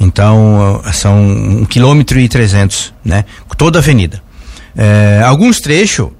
Então, 0.00 0.80
são 0.92 1.20
um 1.20 1.64
quilômetro 1.64 2.20
e 2.20 2.28
trezentos, 2.28 2.94
né? 3.04 3.24
Toda 3.56 3.78
a 3.78 3.82
avenida. 3.82 4.22
É, 4.76 5.20
alguns 5.24 5.60
trechos 5.60 6.10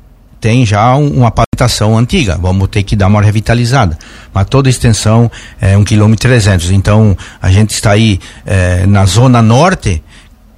tem 0.40 0.66
já 0.66 0.96
um, 0.96 1.08
uma 1.18 1.30
pavimentação 1.30 1.96
antiga, 1.96 2.37
vamos 2.40 2.68
ter 2.68 2.82
que 2.82 2.96
dar 2.96 3.06
uma 3.06 3.22
revitalizada. 3.22 3.96
Mas 4.32 4.46
toda 4.46 4.68
a 4.68 4.70
extensão 4.70 5.30
é 5.61 5.76
um 5.76 5.84
quilômetro 5.84 6.26
e 6.26 6.30
trezentos. 6.30 6.70
Então, 6.70 7.16
a 7.40 7.50
gente 7.50 7.70
está 7.70 7.92
aí 7.92 8.18
é, 8.44 8.84
na 8.87 9.04
zona 9.04 9.40
norte, 9.40 10.02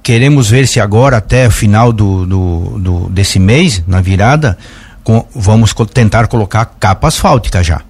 queremos 0.01 0.49
ver 0.49 0.67
se 0.67 0.79
agora, 0.79 1.17
até 1.17 1.47
o 1.47 1.51
final 1.51 1.93
do, 1.93 2.25
do, 2.25 2.79
do 2.79 3.09
desse 3.09 3.39
mês, 3.39 3.83
na 3.87 4.01
virada, 4.01 4.57
com, 5.03 5.25
vamos 5.35 5.73
tentar 5.93 6.27
colocar 6.27 6.65
capa 6.79 7.07
asfáltica 7.07 7.63
já. 7.63 7.81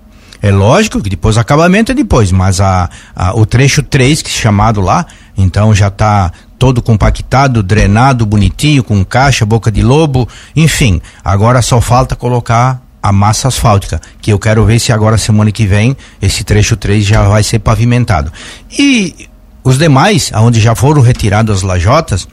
É 0.41 0.51
lógico 0.51 1.01
que 1.01 1.09
depois 1.09 1.37
o 1.37 1.39
acabamento 1.39 1.91
é 1.91 1.95
depois, 1.95 2.31
mas 2.31 2.59
a, 2.59 2.89
a 3.15 3.33
o 3.37 3.45
trecho 3.45 3.83
3, 3.83 4.21
que 4.21 4.29
é 4.29 4.33
chamado 4.33 4.81
lá, 4.81 5.05
então 5.37 5.73
já 5.73 5.87
está 5.87 6.31
todo 6.57 6.81
compactado, 6.81 7.61
drenado, 7.61 8.25
bonitinho, 8.25 8.83
com 8.83 9.03
caixa, 9.05 9.45
boca 9.45 9.71
de 9.71 9.81
lobo, 9.81 10.27
enfim. 10.55 11.01
Agora 11.23 11.61
só 11.61 11.79
falta 11.79 12.15
colocar 12.15 12.81
a 13.01 13.11
massa 13.11 13.47
asfáltica, 13.47 13.99
que 14.21 14.31
eu 14.31 14.37
quero 14.37 14.63
ver 14.65 14.79
se 14.79 14.91
agora 14.91 15.17
semana 15.17 15.51
que 15.51 15.65
vem 15.65 15.97
esse 16.21 16.43
trecho 16.43 16.75
3 16.75 17.03
já 17.03 17.27
vai 17.27 17.43
ser 17.43 17.59
pavimentado. 17.59 18.31
E 18.77 19.27
os 19.63 19.77
demais, 19.77 20.31
aonde 20.33 20.59
já 20.59 20.75
foram 20.75 21.01
retiradas 21.01 21.57
as 21.57 21.61
lajotas, 21.63 22.27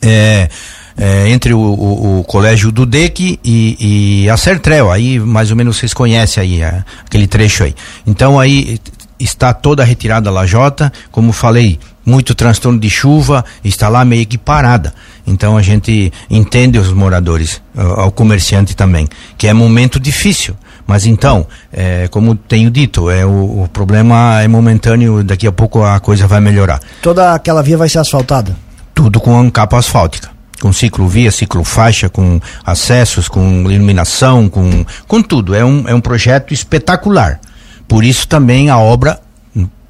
é, 0.00 0.48
é, 0.96 1.28
entre 1.28 1.52
o, 1.52 1.58
o, 1.58 2.20
o, 2.20 2.24
colégio 2.24 2.70
do 2.70 2.84
DEC 2.84 3.38
e, 3.44 4.22
e, 4.24 4.30
a 4.30 4.36
Sertrel, 4.36 4.90
aí 4.90 5.18
mais 5.18 5.50
ou 5.50 5.56
menos 5.56 5.76
vocês 5.76 5.94
conhecem 5.94 6.42
aí 6.42 6.62
é, 6.62 6.84
aquele 7.04 7.26
trecho 7.26 7.64
aí. 7.64 7.74
Então 8.06 8.38
aí 8.38 8.80
está 9.18 9.52
toda 9.52 9.84
retirada 9.84 10.28
a 10.28 10.32
lajota, 10.32 10.92
como 11.10 11.32
falei, 11.32 11.78
muito 12.04 12.34
transtorno 12.34 12.78
de 12.78 12.90
chuva, 12.90 13.44
está 13.64 13.88
lá 13.88 14.04
meio 14.04 14.26
que 14.26 14.36
parada. 14.36 14.92
Então 15.26 15.56
a 15.56 15.62
gente 15.62 16.12
entende 16.28 16.78
os 16.78 16.92
moradores, 16.92 17.62
ao 17.76 18.10
comerciante 18.10 18.74
também, 18.74 19.08
que 19.38 19.46
é 19.46 19.52
momento 19.52 20.00
difícil. 20.00 20.56
Mas 20.84 21.06
então, 21.06 21.46
é, 21.72 22.08
como 22.08 22.34
tenho 22.34 22.68
dito, 22.70 23.08
é 23.08 23.24
o, 23.24 23.62
o, 23.62 23.68
problema 23.72 24.42
é 24.42 24.48
momentâneo, 24.48 25.22
daqui 25.22 25.46
a 25.46 25.52
pouco 25.52 25.84
a 25.84 26.00
coisa 26.00 26.26
vai 26.26 26.40
melhorar. 26.40 26.80
Toda 27.00 27.34
aquela 27.34 27.62
via 27.62 27.76
vai 27.76 27.88
ser 27.88 28.00
asfaltada? 28.00 28.56
Tudo 28.92 29.20
com 29.20 29.48
capa 29.50 29.78
asfáltica 29.78 30.31
com 30.62 30.72
ciclovia, 30.72 31.32
ciclofaixa, 31.32 32.08
com 32.08 32.40
acessos, 32.64 33.26
com 33.28 33.68
iluminação, 33.68 34.48
com, 34.48 34.86
com 35.08 35.20
tudo. 35.20 35.56
É 35.56 35.64
um, 35.64 35.88
é 35.88 35.92
um 35.92 36.00
projeto 36.00 36.54
espetacular. 36.54 37.40
Por 37.88 38.04
isso 38.04 38.28
também 38.28 38.70
a 38.70 38.78
obra 38.78 39.20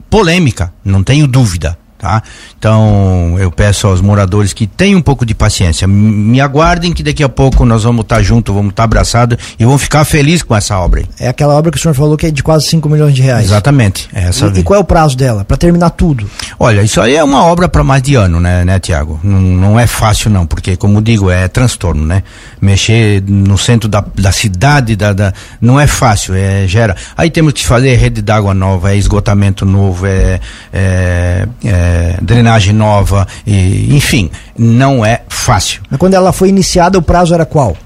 polêmica, 0.08 0.72
não 0.82 1.04
tenho 1.04 1.26
dúvida 1.26 1.78
tá? 2.02 2.20
Então, 2.58 3.36
eu 3.38 3.48
peço 3.48 3.86
aos 3.86 4.00
moradores 4.00 4.52
que 4.52 4.66
tenham 4.66 4.98
um 4.98 5.02
pouco 5.02 5.24
de 5.24 5.36
paciência. 5.36 5.86
Me 5.86 6.40
aguardem 6.40 6.92
que 6.92 7.00
daqui 7.00 7.22
a 7.22 7.28
pouco 7.28 7.64
nós 7.64 7.84
vamos 7.84 8.02
estar 8.02 8.16
tá 8.16 8.22
juntos, 8.22 8.52
vamos 8.52 8.70
estar 8.70 8.82
tá 8.82 8.84
abraçados 8.84 9.38
e 9.56 9.64
vamos 9.64 9.80
ficar 9.80 10.04
felizes 10.04 10.42
com 10.42 10.56
essa 10.56 10.76
obra. 10.76 11.04
É 11.20 11.28
aquela 11.28 11.54
obra 11.54 11.70
que 11.70 11.78
o 11.78 11.80
senhor 11.80 11.94
falou 11.94 12.16
que 12.16 12.26
é 12.26 12.30
de 12.32 12.42
quase 12.42 12.66
5 12.70 12.88
milhões 12.88 13.14
de 13.14 13.22
reais. 13.22 13.44
Exatamente. 13.44 14.08
É 14.12 14.24
essa 14.24 14.46
e, 14.48 14.58
e 14.58 14.62
qual 14.64 14.80
é 14.80 14.82
o 14.82 14.84
prazo 14.84 15.16
dela, 15.16 15.44
para 15.44 15.56
terminar 15.56 15.90
tudo? 15.90 16.28
Olha, 16.58 16.82
isso 16.82 17.00
aí 17.00 17.14
é 17.14 17.22
uma 17.22 17.44
obra 17.44 17.68
para 17.68 17.84
mais 17.84 18.02
de 18.02 18.16
ano, 18.16 18.40
né, 18.40 18.64
né 18.64 18.80
Tiago? 18.80 19.20
Não, 19.22 19.40
não 19.40 19.78
é 19.78 19.86
fácil 19.86 20.28
não, 20.28 20.44
porque 20.44 20.76
como 20.76 21.00
digo, 21.00 21.30
é 21.30 21.46
transtorno, 21.46 22.04
né? 22.04 22.24
Mexer 22.60 23.22
no 23.28 23.56
centro 23.56 23.88
da, 23.88 24.04
da 24.16 24.32
cidade, 24.32 24.96
da, 24.96 25.12
da, 25.12 25.32
não 25.60 25.78
é 25.78 25.86
fácil, 25.86 26.34
é, 26.34 26.66
gera. 26.66 26.96
Aí 27.16 27.30
temos 27.30 27.52
que 27.52 27.64
fazer 27.64 27.94
rede 27.94 28.20
d'água 28.20 28.54
nova, 28.54 28.92
é 28.92 28.96
esgotamento 28.96 29.64
novo, 29.64 30.04
é, 30.04 30.40
é, 30.72 31.46
é 31.64 31.91
é, 31.92 32.18
drenagem 32.22 32.72
nova, 32.72 33.26
e, 33.46 33.94
enfim, 33.94 34.30
não 34.58 35.04
é 35.04 35.22
fácil. 35.28 35.82
Mas 35.90 35.98
quando 35.98 36.14
ela 36.14 36.32
foi 36.32 36.48
iniciada, 36.48 36.98
o 36.98 37.02
prazo 37.02 37.34
era 37.34 37.44
qual? 37.44 37.76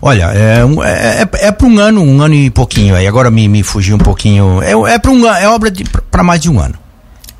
Olha, 0.00 0.30
é, 0.32 0.58
é, 0.84 1.22
é, 1.22 1.48
é 1.48 1.52
para 1.52 1.66
um 1.66 1.78
ano, 1.78 2.02
um 2.02 2.20
ano 2.20 2.34
e 2.34 2.50
pouquinho 2.50 2.94
aí. 2.94 3.06
Agora 3.06 3.30
me, 3.30 3.48
me 3.48 3.62
fugiu 3.62 3.96
um 3.96 3.98
pouquinho. 3.98 4.62
É, 4.62 4.72
é 4.94 4.98
para 4.98 5.10
um 5.10 5.26
é 5.26 5.48
obra 5.48 5.72
para 6.10 6.22
mais 6.22 6.40
de 6.40 6.50
um 6.50 6.60
ano. 6.60 6.74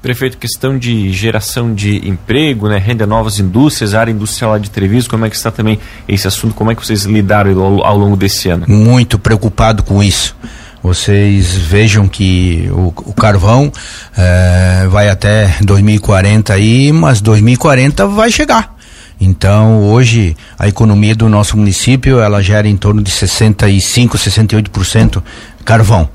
Prefeito, 0.00 0.36
questão 0.36 0.76
de 0.76 1.12
geração 1.12 1.72
de 1.72 2.08
emprego, 2.08 2.68
né, 2.68 2.76
renda 2.76 3.06
novas 3.06 3.38
indústrias, 3.38 3.94
área 3.94 4.10
industrial 4.10 4.52
lá 4.52 4.58
de 4.58 4.68
Treviso, 4.68 5.08
como 5.08 5.24
é 5.24 5.30
que 5.30 5.36
está 5.36 5.52
também 5.52 5.78
esse 6.08 6.26
assunto? 6.26 6.54
Como 6.54 6.72
é 6.72 6.74
que 6.74 6.84
vocês 6.84 7.04
lidaram 7.04 7.62
ao, 7.62 7.86
ao 7.86 7.96
longo 7.96 8.16
desse 8.16 8.48
ano? 8.48 8.64
Muito 8.66 9.16
preocupado 9.16 9.84
com 9.84 10.02
isso 10.02 10.34
vocês 10.82 11.54
vejam 11.54 12.08
que 12.08 12.68
o, 12.72 12.88
o 12.88 13.12
carvão 13.12 13.70
é, 14.16 14.86
vai 14.90 15.08
até 15.08 15.54
2040 15.62 16.52
aí, 16.52 16.92
mas 16.92 17.20
2040 17.20 18.06
vai 18.08 18.30
chegar. 18.30 18.74
Então, 19.20 19.84
hoje, 19.84 20.36
a 20.58 20.66
economia 20.66 21.14
do 21.14 21.28
nosso 21.28 21.56
município, 21.56 22.18
ela 22.18 22.42
gera 22.42 22.66
em 22.66 22.76
torno 22.76 23.00
de 23.00 23.10
65, 23.10 24.18
68% 24.18 25.22
carvão. 25.64 26.08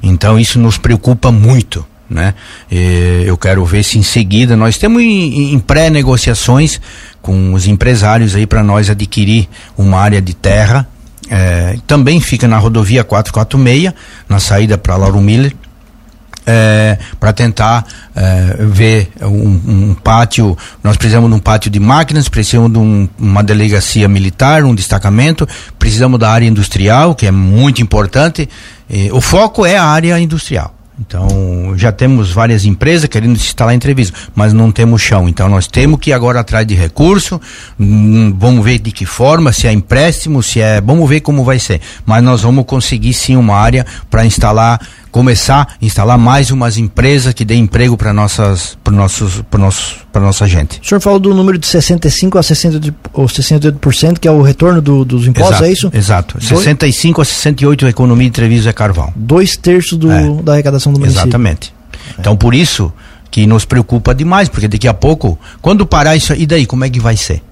Então, 0.00 0.38
isso 0.38 0.60
nos 0.60 0.78
preocupa 0.78 1.32
muito, 1.32 1.84
né? 2.08 2.34
E 2.70 3.24
eu 3.26 3.36
quero 3.36 3.64
ver 3.64 3.82
se 3.82 3.98
em 3.98 4.02
seguida 4.04 4.56
nós 4.56 4.78
temos 4.78 5.02
em, 5.02 5.52
em 5.54 5.58
pré-negociações 5.58 6.80
com 7.20 7.52
os 7.52 7.66
empresários 7.66 8.36
aí 8.36 8.46
para 8.46 8.62
nós 8.62 8.88
adquirir 8.88 9.48
uma 9.76 9.98
área 9.98 10.22
de 10.22 10.34
terra 10.34 10.88
é, 11.34 11.78
também 11.86 12.20
fica 12.20 12.46
na 12.46 12.58
rodovia 12.58 13.02
446, 13.02 13.94
na 14.28 14.38
saída 14.38 14.76
para 14.76 14.96
Lauro 14.96 15.18
Miller, 15.18 15.56
é, 16.44 16.98
para 17.18 17.32
tentar 17.32 17.86
é, 18.14 18.56
ver 18.60 19.10
um, 19.22 19.60
um, 19.90 19.94
pátio. 19.94 20.58
Nós 20.84 20.98
precisamos 20.98 21.30
de 21.30 21.34
um 21.34 21.38
pátio 21.38 21.70
de 21.70 21.80
máquinas, 21.80 22.28
precisamos 22.28 22.70
de 22.70 22.78
um, 22.78 23.08
uma 23.18 23.42
delegacia 23.42 24.06
militar, 24.08 24.62
um 24.62 24.74
destacamento, 24.74 25.48
precisamos 25.78 26.20
da 26.20 26.30
área 26.30 26.44
industrial, 26.44 27.14
que 27.14 27.26
é 27.26 27.30
muito 27.30 27.80
importante. 27.80 28.46
E, 28.90 29.10
o 29.10 29.22
foco 29.22 29.64
é 29.64 29.78
a 29.78 29.84
área 29.84 30.20
industrial. 30.20 30.74
Então, 31.00 31.72
já 31.76 31.90
temos 31.90 32.30
várias 32.30 32.64
empresas 32.64 33.08
querendo 33.08 33.36
instalar 33.36 33.74
entrevista, 33.74 34.16
mas 34.34 34.52
não 34.52 34.70
temos 34.70 35.00
chão. 35.00 35.28
Então, 35.28 35.48
nós 35.48 35.66
temos 35.66 35.98
que 35.98 36.10
ir 36.10 36.12
agora 36.12 36.40
atrás 36.40 36.66
de 36.66 36.74
recurso, 36.74 37.40
hum, 37.80 38.34
vamos 38.38 38.64
ver 38.64 38.78
de 38.78 38.92
que 38.92 39.06
forma, 39.06 39.52
se 39.52 39.66
é 39.66 39.72
empréstimo, 39.72 40.42
se 40.42 40.60
é. 40.60 40.80
Vamos 40.80 41.08
ver 41.08 41.20
como 41.20 41.44
vai 41.44 41.58
ser. 41.58 41.80
Mas 42.04 42.22
nós 42.22 42.42
vamos 42.42 42.66
conseguir 42.66 43.14
sim 43.14 43.36
uma 43.36 43.56
área 43.56 43.86
para 44.10 44.24
instalar 44.24 44.80
começar 45.12 45.68
a 45.80 45.84
instalar 45.84 46.18
mais 46.18 46.50
umas 46.50 46.78
empresas 46.78 47.34
que 47.34 47.44
dê 47.44 47.54
emprego 47.54 47.96
para 47.96 48.12
nossas 48.12 48.76
para 48.82 48.92
nossos 48.92 49.42
para 49.50 49.60
nossos 49.60 49.96
para 50.10 50.22
nossa 50.22 50.48
gente. 50.48 50.80
O 50.82 50.88
senhor 50.88 51.00
falou 51.00 51.20
do 51.20 51.34
número 51.34 51.58
de 51.58 51.66
65 51.66 52.38
a 52.38 52.42
68, 52.42 52.94
ou 53.12 53.26
68% 53.26 54.18
que 54.18 54.26
é 54.26 54.30
o 54.30 54.40
retorno 54.40 54.80
do, 54.80 55.04
dos 55.04 55.26
impostos, 55.26 55.52
exato, 55.52 55.64
é 55.64 55.72
isso? 55.72 55.90
Exato. 55.92 56.38
Dois, 56.38 56.64
65 56.64 57.20
a 57.20 57.24
68 57.24 57.86
a 57.86 57.90
economia 57.90 58.28
de 58.28 58.32
Treviso 58.32 58.68
é 58.68 58.72
carvão. 58.72 59.12
Dois 59.14 59.56
terços 59.56 59.98
do, 59.98 60.10
é. 60.10 60.42
da 60.42 60.54
arrecadação 60.54 60.92
do 60.92 60.98
município. 60.98 61.24
Exatamente. 61.24 61.74
Então 62.18 62.34
por 62.34 62.54
isso 62.54 62.90
que 63.30 63.46
nos 63.46 63.64
preocupa 63.64 64.14
demais, 64.14 64.48
porque 64.48 64.68
daqui 64.68 64.88
a 64.88 64.94
pouco, 64.94 65.38
quando 65.60 65.86
parar 65.86 66.16
isso, 66.16 66.34
e 66.34 66.46
daí 66.46 66.66
como 66.66 66.84
é 66.84 66.90
que 66.90 67.00
vai 67.00 67.16
ser? 67.16 67.42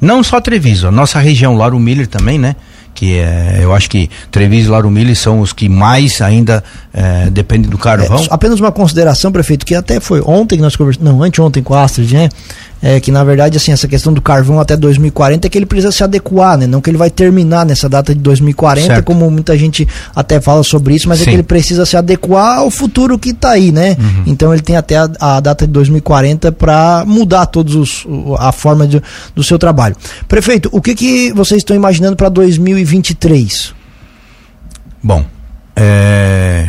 Não 0.00 0.22
só 0.22 0.40
Treviso, 0.40 0.88
a 0.88 0.90
nossa 0.90 1.18
região, 1.18 1.56
Lauro 1.56 1.78
Miller 1.78 2.06
também, 2.06 2.38
né? 2.38 2.56
Que 2.94 3.18
é, 3.18 3.60
eu 3.60 3.74
acho 3.74 3.88
que 3.88 4.10
Treviso 4.30 4.68
e 4.68 4.70
Lauro 4.70 4.90
Mille 4.90 5.14
são 5.14 5.40
os 5.40 5.52
que 5.52 5.68
mais 5.68 6.20
ainda 6.20 6.62
é, 6.92 7.30
dependem 7.30 7.70
do 7.70 7.78
carvão. 7.78 8.18
É, 8.18 8.26
apenas 8.30 8.60
uma 8.60 8.72
consideração, 8.72 9.32
prefeito, 9.32 9.64
que 9.64 9.74
até 9.74 10.00
foi 10.00 10.20
ontem 10.20 10.56
que 10.56 10.62
nós 10.62 10.76
conversamos, 10.76 11.10
não, 11.10 11.22
anteontem 11.22 11.62
com 11.62 11.74
a 11.74 11.82
Astrid, 11.84 12.12
né? 12.12 12.28
É 12.82 12.98
que 12.98 13.12
na 13.12 13.22
verdade 13.22 13.56
assim 13.56 13.72
essa 13.72 13.86
questão 13.86 14.12
do 14.12 14.22
carvão 14.22 14.58
até 14.58 14.76
2040 14.76 15.46
é 15.46 15.50
que 15.50 15.58
ele 15.58 15.66
precisa 15.66 15.92
se 15.92 16.02
adequar, 16.02 16.56
né? 16.56 16.66
Não 16.66 16.80
que 16.80 16.88
ele 16.88 16.96
vai 16.96 17.10
terminar 17.10 17.66
nessa 17.66 17.88
data 17.88 18.14
de 18.14 18.20
2040, 18.20 18.86
certo. 18.86 19.04
como 19.04 19.30
muita 19.30 19.56
gente 19.58 19.86
até 20.14 20.40
fala 20.40 20.62
sobre 20.62 20.94
isso, 20.94 21.08
mas 21.08 21.18
Sim. 21.18 21.24
é 21.24 21.26
que 21.26 21.36
ele 21.36 21.42
precisa 21.42 21.84
se 21.84 21.96
adequar 21.96 22.58
ao 22.58 22.70
futuro 22.70 23.18
que 23.18 23.30
está 23.30 23.50
aí, 23.50 23.70
né? 23.70 23.96
Uhum. 23.98 24.22
Então 24.26 24.52
ele 24.52 24.62
tem 24.62 24.76
até 24.76 24.96
a, 24.96 25.10
a 25.20 25.40
data 25.40 25.66
de 25.66 25.72
2040 25.72 26.52
para 26.52 27.04
mudar 27.06 27.46
todos 27.46 27.74
os 27.74 28.06
a 28.38 28.50
forma 28.52 28.86
de, 28.86 29.02
do 29.34 29.42
seu 29.42 29.58
trabalho. 29.58 29.94
Prefeito, 30.26 30.68
o 30.72 30.80
que 30.80 30.94
que 30.94 31.32
vocês 31.32 31.58
estão 31.58 31.76
imaginando 31.76 32.16
para 32.16 32.28
2023? 32.28 33.74
Bom, 35.02 35.24
é... 35.76 36.68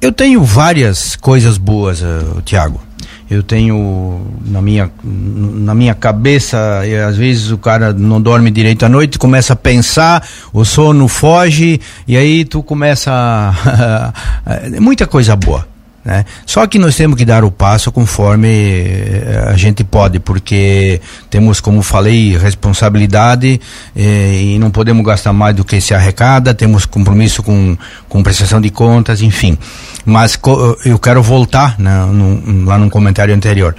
eu 0.00 0.12
tenho 0.12 0.42
várias 0.42 1.16
coisas 1.16 1.56
boas, 1.58 2.00
uh, 2.00 2.42
Tiago 2.44 2.89
eu 3.30 3.44
tenho 3.44 4.20
na 4.44 4.60
minha 4.60 4.90
na 5.04 5.72
minha 5.72 5.94
cabeça 5.94 6.82
e 6.84 6.96
às 6.96 7.16
vezes 7.16 7.52
o 7.52 7.58
cara 7.58 7.92
não 7.92 8.20
dorme 8.20 8.50
direito 8.50 8.84
à 8.84 8.88
noite 8.88 9.18
começa 9.18 9.52
a 9.52 9.56
pensar 9.56 10.26
o 10.52 10.64
sono 10.64 11.06
foge 11.06 11.80
e 12.08 12.16
aí 12.16 12.44
tu 12.44 12.60
começa 12.62 13.12
a, 13.12 14.12
muita 14.80 15.06
coisa 15.06 15.36
boa 15.36 15.64
né? 16.04 16.24
Só 16.46 16.66
que 16.66 16.78
nós 16.78 16.96
temos 16.96 17.16
que 17.16 17.24
dar 17.24 17.44
o 17.44 17.50
passo 17.50 17.92
conforme 17.92 18.48
eh, 18.48 19.44
a 19.48 19.56
gente 19.56 19.84
pode, 19.84 20.18
porque 20.18 21.00
temos, 21.28 21.60
como 21.60 21.82
falei, 21.82 22.36
responsabilidade 22.38 23.60
eh, 23.94 24.40
e 24.42 24.58
não 24.58 24.70
podemos 24.70 25.04
gastar 25.04 25.32
mais 25.32 25.54
do 25.54 25.64
que 25.64 25.80
se 25.80 25.94
arrecada, 25.94 26.54
temos 26.54 26.86
compromisso 26.86 27.42
com, 27.42 27.76
com 28.08 28.22
prestação 28.22 28.60
de 28.60 28.70
contas, 28.70 29.20
enfim. 29.20 29.58
Mas 30.04 30.38
eu 30.86 30.98
quero 30.98 31.22
voltar 31.22 31.78
né, 31.78 32.06
no, 32.06 32.64
lá 32.64 32.78
no 32.78 32.88
comentário 32.88 33.34
anterior. 33.34 33.76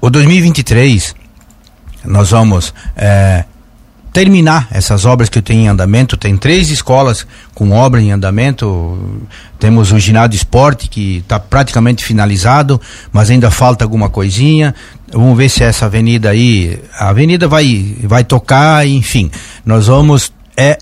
O 0.00 0.08
2023, 0.08 1.14
nós 2.06 2.30
vamos 2.30 2.72
eh, 2.96 3.44
terminar 4.14 4.68
essas 4.70 5.04
obras 5.04 5.28
que 5.28 5.38
eu 5.38 5.42
tenho 5.42 5.62
em 5.62 5.68
andamento. 5.68 6.16
Tem 6.16 6.36
três 6.36 6.70
escolas 6.70 7.26
com 7.52 7.72
obra 7.72 8.00
em 8.00 8.12
andamento. 8.12 9.20
Temos 9.58 9.90
o 9.90 9.98
ginásio 9.98 10.36
esporte 10.36 10.88
que 10.88 11.16
está 11.16 11.40
praticamente 11.40 12.04
finalizado, 12.04 12.80
mas 13.12 13.28
ainda 13.28 13.50
falta 13.50 13.84
alguma 13.84 14.08
coisinha. 14.08 14.72
Vamos 15.12 15.36
ver 15.36 15.48
se 15.48 15.64
essa 15.64 15.86
avenida 15.86 16.30
aí, 16.30 16.80
a 16.96 17.08
avenida 17.08 17.48
vai 17.48 17.96
vai 18.04 18.22
tocar, 18.22 18.86
enfim. 18.86 19.32
Nós 19.66 19.88
vamos 19.88 20.32
é 20.56 20.78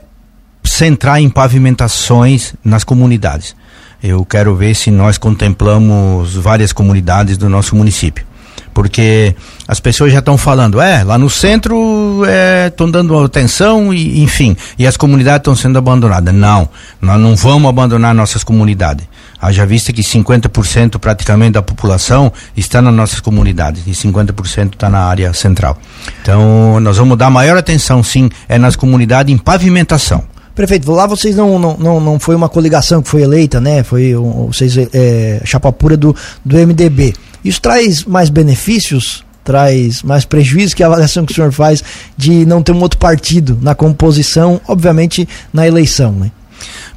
centrar 0.62 1.18
em 1.18 1.30
pavimentações 1.30 2.54
nas 2.62 2.84
comunidades. 2.84 3.56
Eu 4.02 4.26
quero 4.26 4.54
ver 4.54 4.74
se 4.74 4.90
nós 4.90 5.16
contemplamos 5.16 6.34
várias 6.34 6.70
comunidades 6.70 7.38
do 7.38 7.48
nosso 7.48 7.74
município 7.74 8.26
porque 8.72 9.34
as 9.68 9.80
pessoas 9.80 10.12
já 10.12 10.18
estão 10.18 10.36
falando, 10.38 10.80
é, 10.80 11.04
lá 11.04 11.18
no 11.18 11.28
centro 11.28 12.22
estão 12.66 12.88
é, 12.88 12.90
dando 12.90 13.18
atenção 13.24 13.92
e 13.92 14.22
enfim, 14.22 14.56
e 14.78 14.86
as 14.86 14.96
comunidades 14.96 15.40
estão 15.40 15.54
sendo 15.54 15.78
abandonadas. 15.78 16.34
Não, 16.34 16.68
nós 17.00 17.20
não 17.20 17.36
vamos 17.36 17.68
abandonar 17.68 18.14
nossas 18.14 18.42
comunidades. 18.42 19.06
Haja 19.40 19.66
vista 19.66 19.92
que 19.92 20.02
50% 20.02 20.98
praticamente 20.98 21.52
da 21.52 21.62
população 21.62 22.32
está 22.56 22.80
nas 22.80 22.94
nossas 22.94 23.18
comunidades 23.18 23.82
e 23.86 23.90
50% 23.90 24.74
está 24.74 24.88
na 24.88 25.00
área 25.00 25.32
central. 25.32 25.76
Então, 26.22 26.78
nós 26.80 26.96
vamos 26.96 27.18
dar 27.18 27.28
maior 27.28 27.56
atenção, 27.56 28.02
sim, 28.02 28.30
é 28.48 28.56
nas 28.56 28.76
comunidades 28.76 29.34
em 29.34 29.38
pavimentação. 29.38 30.24
Prefeito, 30.54 30.92
lá 30.92 31.06
vocês 31.06 31.34
não, 31.34 31.58
não, 31.58 31.76
não, 31.78 32.00
não 32.00 32.20
foi 32.20 32.34
uma 32.34 32.48
coligação 32.48 33.02
que 33.02 33.08
foi 33.08 33.22
eleita, 33.22 33.58
né? 33.58 33.82
Foi 33.82 34.14
um, 34.14 34.48
vocês, 34.48 34.76
é, 34.92 35.40
chapa 35.44 35.72
pura 35.72 35.96
do, 35.96 36.14
do 36.44 36.56
MDB. 36.56 37.14
Isso 37.44 37.60
traz 37.60 38.04
mais 38.04 38.30
benefícios? 38.30 39.24
Traz 39.44 40.02
mais 40.02 40.24
prejuízo 40.24 40.76
que 40.76 40.84
a 40.84 40.86
avaliação 40.86 41.26
que 41.26 41.32
o 41.32 41.34
senhor 41.34 41.52
faz 41.52 41.82
de 42.16 42.46
não 42.46 42.62
ter 42.62 42.72
um 42.72 42.80
outro 42.80 42.98
partido 42.98 43.58
na 43.60 43.74
composição, 43.74 44.60
obviamente 44.68 45.28
na 45.52 45.66
eleição, 45.66 46.12
né? 46.12 46.30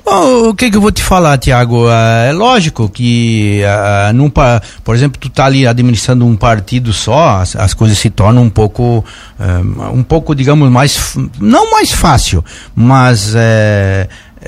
Bom, 0.06 0.50
o 0.50 0.54
que, 0.54 0.70
que 0.70 0.78
eu 0.78 0.82
vou 0.82 0.92
te 0.92 1.02
falar, 1.02 1.36
Tiago? 1.40 1.90
É 1.90 2.32
lógico 2.32 2.88
que, 2.88 3.64
uh, 3.64 4.14
num, 4.14 4.30
por 4.30 4.94
exemplo, 4.94 5.20
tu 5.20 5.32
tá 5.32 5.46
ali 5.46 5.66
administrando 5.66 6.24
um 6.28 6.36
partido 6.36 6.94
só, 6.94 7.38
as, 7.42 7.56
as 7.56 7.74
coisas 7.74 7.98
se 7.98 8.12
tornam 8.12 8.44
um 8.44 8.50
pouco, 8.50 9.04
uh, 9.40 9.92
um 9.92 10.04
pouco, 10.04 10.36
digamos, 10.36 10.70
mais, 10.70 11.18
não 11.40 11.72
mais 11.72 11.92
fácil, 11.92 12.46
mas 12.76 13.34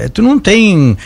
uh, 0.05 0.09
tu 0.09 0.21
não 0.21 0.39
tem 0.39 0.97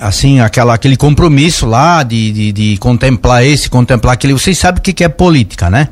assim 0.00 0.40
aquela 0.40 0.74
aquele 0.74 0.96
compromisso 0.96 1.66
lá 1.66 2.02
de, 2.02 2.32
de, 2.32 2.52
de, 2.52 2.76
contemplar 2.78 3.44
esse 3.44 3.68
contemplar 3.68 4.14
aquele 4.14 4.32
vocês 4.32 4.58
sabem 4.58 4.78
o 4.80 4.82
que, 4.82 4.92
que 4.92 5.04
é 5.04 5.08
política 5.08 5.70
né 5.70 5.88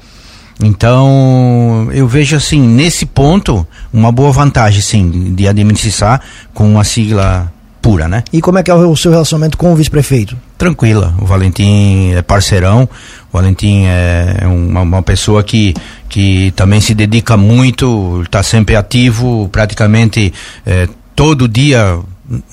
então, 0.62 1.88
eu 1.92 2.06
vejo 2.06 2.36
assim, 2.36 2.60
nesse 2.60 3.04
ponto, 3.06 3.66
uma 3.92 4.12
boa 4.12 4.30
vantagem, 4.30 4.80
sim, 4.80 5.34
de 5.34 5.48
administrar 5.48 6.20
com 6.52 6.70
uma 6.70 6.84
sigla 6.84 7.52
pura, 7.82 8.08
né? 8.08 8.24
E 8.32 8.40
como 8.40 8.58
é 8.58 8.62
que 8.62 8.70
é 8.70 8.74
o 8.74 8.96
seu 8.96 9.10
relacionamento 9.10 9.58
com 9.58 9.72
o 9.72 9.76
vice-prefeito? 9.76 10.36
Tranquila, 10.56 11.14
o 11.20 11.26
Valentim 11.26 12.12
é 12.12 12.22
parceirão, 12.22 12.88
o 13.30 13.36
Valentim 13.36 13.84
é 13.84 14.46
uma, 14.46 14.80
uma 14.80 15.02
pessoa 15.02 15.42
que, 15.42 15.74
que 16.08 16.50
também 16.56 16.80
se 16.80 16.94
dedica 16.94 17.36
muito, 17.36 18.22
está 18.22 18.42
sempre 18.42 18.74
ativo, 18.74 19.50
praticamente 19.52 20.32
é, 20.64 20.88
todo 21.14 21.48
dia 21.48 22.00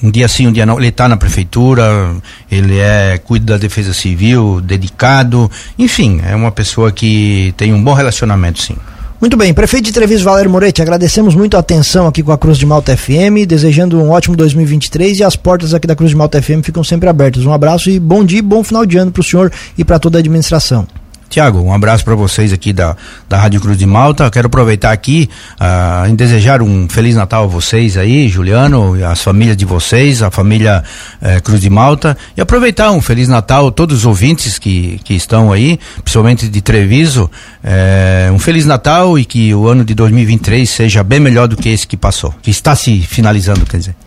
um 0.03 0.11
dia 0.11 0.27
sim, 0.27 0.47
um 0.47 0.51
dia 0.51 0.65
não. 0.65 0.77
Ele 0.77 0.89
está 0.89 1.07
na 1.07 1.17
prefeitura, 1.17 2.15
ele 2.51 2.77
é 2.77 3.17
cuida 3.17 3.53
da 3.53 3.57
defesa 3.57 3.93
civil, 3.93 4.59
dedicado, 4.61 5.49
enfim, 5.77 6.21
é 6.25 6.35
uma 6.35 6.51
pessoa 6.51 6.91
que 6.91 7.53
tem 7.57 7.73
um 7.73 7.81
bom 7.83 7.93
relacionamento, 7.93 8.61
sim. 8.61 8.75
Muito 9.19 9.37
bem, 9.37 9.53
prefeito 9.53 9.85
de 9.85 9.91
Treviso 9.91 10.23
Valério 10.23 10.49
Moretti, 10.49 10.81
agradecemos 10.81 11.35
muito 11.35 11.55
a 11.55 11.59
atenção 11.59 12.07
aqui 12.07 12.23
com 12.23 12.31
a 12.31 12.37
Cruz 12.37 12.57
de 12.57 12.65
Malta 12.65 12.97
FM, 12.97 13.45
desejando 13.47 14.01
um 14.01 14.09
ótimo 14.09 14.35
2023 14.35 15.19
e 15.19 15.23
as 15.23 15.35
portas 15.35 15.75
aqui 15.75 15.85
da 15.85 15.95
Cruz 15.95 16.09
de 16.09 16.17
Malta 16.17 16.41
FM 16.41 16.63
ficam 16.63 16.83
sempre 16.83 17.07
abertas. 17.07 17.45
Um 17.45 17.53
abraço 17.53 17.89
e 17.91 17.99
bom 17.99 18.25
dia, 18.25 18.41
bom 18.41 18.63
final 18.63 18.83
de 18.83 18.97
ano 18.97 19.11
para 19.11 19.21
o 19.21 19.23
senhor 19.23 19.51
e 19.77 19.85
para 19.85 19.99
toda 19.99 20.17
a 20.17 20.19
administração. 20.19 20.87
Tiago, 21.31 21.61
um 21.61 21.73
abraço 21.73 22.03
para 22.03 22.13
vocês 22.13 22.51
aqui 22.51 22.73
da, 22.73 22.93
da 23.29 23.37
Rádio 23.37 23.61
Cruz 23.61 23.77
de 23.77 23.85
Malta. 23.85 24.29
Quero 24.29 24.47
aproveitar 24.47 24.91
aqui 24.91 25.29
uh, 25.53 26.05
em 26.05 26.13
desejar 26.13 26.61
um 26.61 26.89
Feliz 26.89 27.15
Natal 27.15 27.45
a 27.45 27.47
vocês 27.47 27.95
aí, 27.95 28.27
Juliano, 28.27 29.01
as 29.05 29.23
famílias 29.23 29.55
de 29.55 29.63
vocês, 29.63 30.21
a 30.21 30.29
família 30.29 30.83
uh, 31.21 31.41
Cruz 31.41 31.61
de 31.61 31.69
Malta. 31.69 32.17
E 32.35 32.41
aproveitar 32.41 32.91
um 32.91 33.01
Feliz 33.01 33.29
Natal 33.29 33.69
a 33.69 33.71
todos 33.71 33.99
os 33.99 34.05
ouvintes 34.05 34.59
que, 34.59 34.99
que 35.05 35.13
estão 35.13 35.53
aí, 35.53 35.79
principalmente 36.03 36.49
de 36.49 36.61
Treviso. 36.61 37.31
Uh, 37.63 38.33
um 38.33 38.37
Feliz 38.37 38.65
Natal 38.65 39.17
e 39.17 39.23
que 39.23 39.55
o 39.55 39.69
ano 39.69 39.85
de 39.85 39.95
2023 39.95 40.69
seja 40.69 41.01
bem 41.01 41.21
melhor 41.21 41.47
do 41.47 41.55
que 41.55 41.69
esse 41.69 41.87
que 41.87 41.95
passou, 41.95 42.35
que 42.41 42.51
está 42.51 42.75
se 42.75 42.99
finalizando, 43.03 43.65
quer 43.65 43.77
dizer. 43.77 44.01